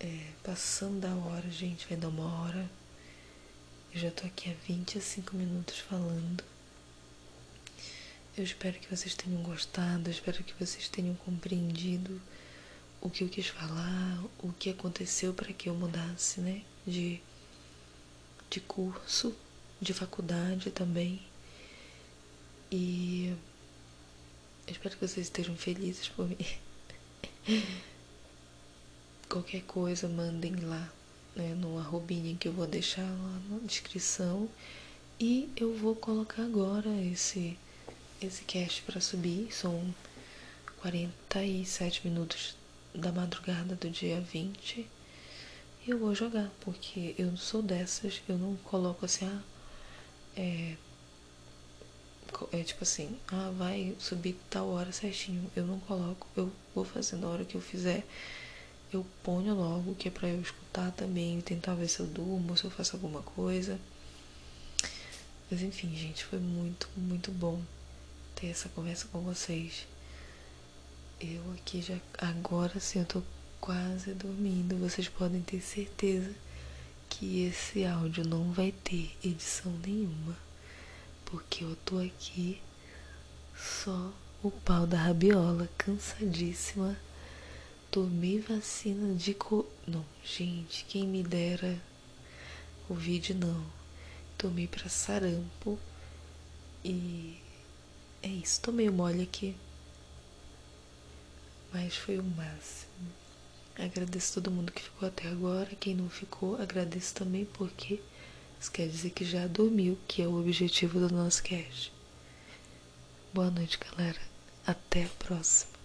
é, 0.00 0.26
passando 0.42 1.00
da 1.00 1.14
hora, 1.14 1.48
gente, 1.50 1.86
vai 1.88 1.96
dar 1.96 2.08
uma 2.08 2.42
hora. 2.42 2.68
Eu 3.94 4.00
já 4.00 4.10
tô 4.10 4.26
aqui 4.26 4.50
há 4.50 4.54
25 4.66 5.34
minutos 5.34 5.78
falando. 5.78 6.44
Eu 8.36 8.44
espero 8.44 8.78
que 8.78 8.94
vocês 8.94 9.14
tenham 9.14 9.42
gostado, 9.42 10.10
espero 10.10 10.44
que 10.44 10.52
vocês 10.62 10.88
tenham 10.88 11.14
compreendido 11.14 12.20
o 13.00 13.08
que 13.08 13.24
eu 13.24 13.28
quis 13.28 13.46
falar, 13.46 14.24
o 14.40 14.52
que 14.52 14.70
aconteceu 14.70 15.32
para 15.32 15.52
que 15.52 15.68
eu 15.68 15.74
mudasse, 15.74 16.40
né? 16.40 16.62
De, 16.86 17.20
de 18.50 18.60
curso, 18.60 19.34
de 19.80 19.94
faculdade 19.94 20.70
também. 20.70 21.22
E 22.70 23.34
eu 24.66 24.72
espero 24.72 24.96
que 24.96 25.06
vocês 25.06 25.26
estejam 25.26 25.56
felizes 25.56 26.08
por 26.08 26.28
mim. 26.28 26.36
Qualquer 29.28 29.62
coisa, 29.62 30.08
mandem 30.08 30.56
lá 30.56 30.92
né, 31.36 31.54
no 31.54 31.78
arrobinha 31.78 32.36
que 32.36 32.48
eu 32.48 32.52
vou 32.52 32.66
deixar 32.66 33.02
lá 33.02 33.40
na 33.48 33.58
descrição. 33.60 34.48
E 35.20 35.50
eu 35.56 35.74
vou 35.74 35.94
colocar 35.94 36.42
agora 36.42 36.88
esse, 37.04 37.56
esse 38.20 38.42
cast 38.44 38.82
para 38.82 39.00
subir. 39.00 39.52
São 39.52 39.94
47 40.80 42.06
minutos 42.06 42.57
da 42.94 43.12
madrugada 43.12 43.74
do 43.74 43.90
dia 43.90 44.20
20. 44.20 44.86
E 45.86 45.90
eu 45.90 45.98
vou 45.98 46.14
jogar, 46.14 46.50
porque 46.60 47.14
eu 47.18 47.26
não 47.26 47.36
sou 47.36 47.62
dessas, 47.62 48.20
eu 48.28 48.36
não 48.36 48.56
coloco 48.56 49.04
assim, 49.04 49.26
ah, 49.26 49.42
é, 50.36 50.76
é 52.52 52.62
tipo 52.62 52.84
assim, 52.84 53.18
ah, 53.28 53.52
vai 53.56 53.94
subir 53.98 54.36
tal 54.50 54.68
hora 54.68 54.92
certinho. 54.92 55.50
Eu 55.56 55.66
não 55.66 55.80
coloco, 55.80 56.26
eu 56.36 56.52
vou 56.74 56.84
fazendo 56.84 57.26
a 57.26 57.30
hora 57.30 57.44
que 57.44 57.54
eu 57.54 57.60
fizer. 57.60 58.04
Eu 58.92 59.04
ponho 59.22 59.54
logo, 59.54 59.94
que 59.94 60.08
é 60.08 60.10
pra 60.10 60.28
eu 60.28 60.40
escutar 60.40 60.90
também, 60.92 61.40
tentar 61.40 61.74
ver 61.74 61.88
se 61.88 62.00
eu 62.00 62.06
durmo, 62.06 62.56
se 62.56 62.64
eu 62.64 62.70
faço 62.70 62.96
alguma 62.96 63.22
coisa. 63.22 63.78
Mas 65.50 65.62
enfim, 65.62 65.94
gente, 65.96 66.24
foi 66.24 66.38
muito, 66.38 66.88
muito 66.96 67.30
bom 67.30 67.60
ter 68.34 68.48
essa 68.48 68.68
conversa 68.68 69.08
com 69.10 69.20
vocês. 69.20 69.86
Eu 71.20 71.52
aqui 71.52 71.82
já. 71.82 71.96
Agora 72.16 72.78
sim 72.78 73.00
eu 73.00 73.04
tô 73.04 73.22
quase 73.60 74.14
dormindo. 74.14 74.78
Vocês 74.78 75.08
podem 75.08 75.42
ter 75.42 75.60
certeza 75.60 76.32
que 77.08 77.42
esse 77.42 77.84
áudio 77.84 78.24
não 78.24 78.52
vai 78.52 78.70
ter 78.70 79.10
edição 79.24 79.72
nenhuma. 79.84 80.36
Porque 81.24 81.64
eu 81.64 81.74
tô 81.84 81.98
aqui 81.98 82.62
só 83.56 84.12
o 84.44 84.50
pau 84.52 84.86
da 84.86 84.96
rabiola, 84.96 85.68
cansadíssima. 85.76 86.96
Tomei 87.90 88.38
vacina 88.38 89.12
de 89.16 89.34
co. 89.34 89.66
Não, 89.88 90.04
gente, 90.24 90.84
quem 90.84 91.04
me 91.04 91.24
dera. 91.24 91.80
Vídeo 92.88 93.34
não. 93.34 93.66
Tomei 94.36 94.68
pra 94.68 94.88
sarampo. 94.88 95.76
E 96.84 97.38
é 98.22 98.28
isso. 98.28 98.60
Tomei 98.60 98.88
o 98.88 98.92
mole 98.92 99.24
aqui 99.24 99.56
mas 101.72 101.96
foi 101.96 102.18
o 102.18 102.22
máximo. 102.22 102.88
Agradeço 103.78 104.34
todo 104.34 104.50
mundo 104.50 104.72
que 104.72 104.82
ficou 104.82 105.08
até 105.08 105.28
agora. 105.28 105.70
Quem 105.78 105.94
não 105.94 106.08
ficou, 106.08 106.60
agradeço 106.60 107.14
também 107.14 107.44
porque 107.44 108.00
isso 108.60 108.72
quer 108.72 108.88
dizer 108.88 109.10
que 109.10 109.24
já 109.24 109.46
dormiu, 109.46 109.96
que 110.08 110.20
é 110.20 110.26
o 110.26 110.38
objetivo 110.38 110.98
do 110.98 111.14
nosso 111.14 111.42
cast. 111.42 111.92
Boa 113.32 113.50
noite, 113.50 113.78
galera. 113.78 114.20
Até 114.66 115.04
a 115.04 115.08
próxima. 115.08 115.77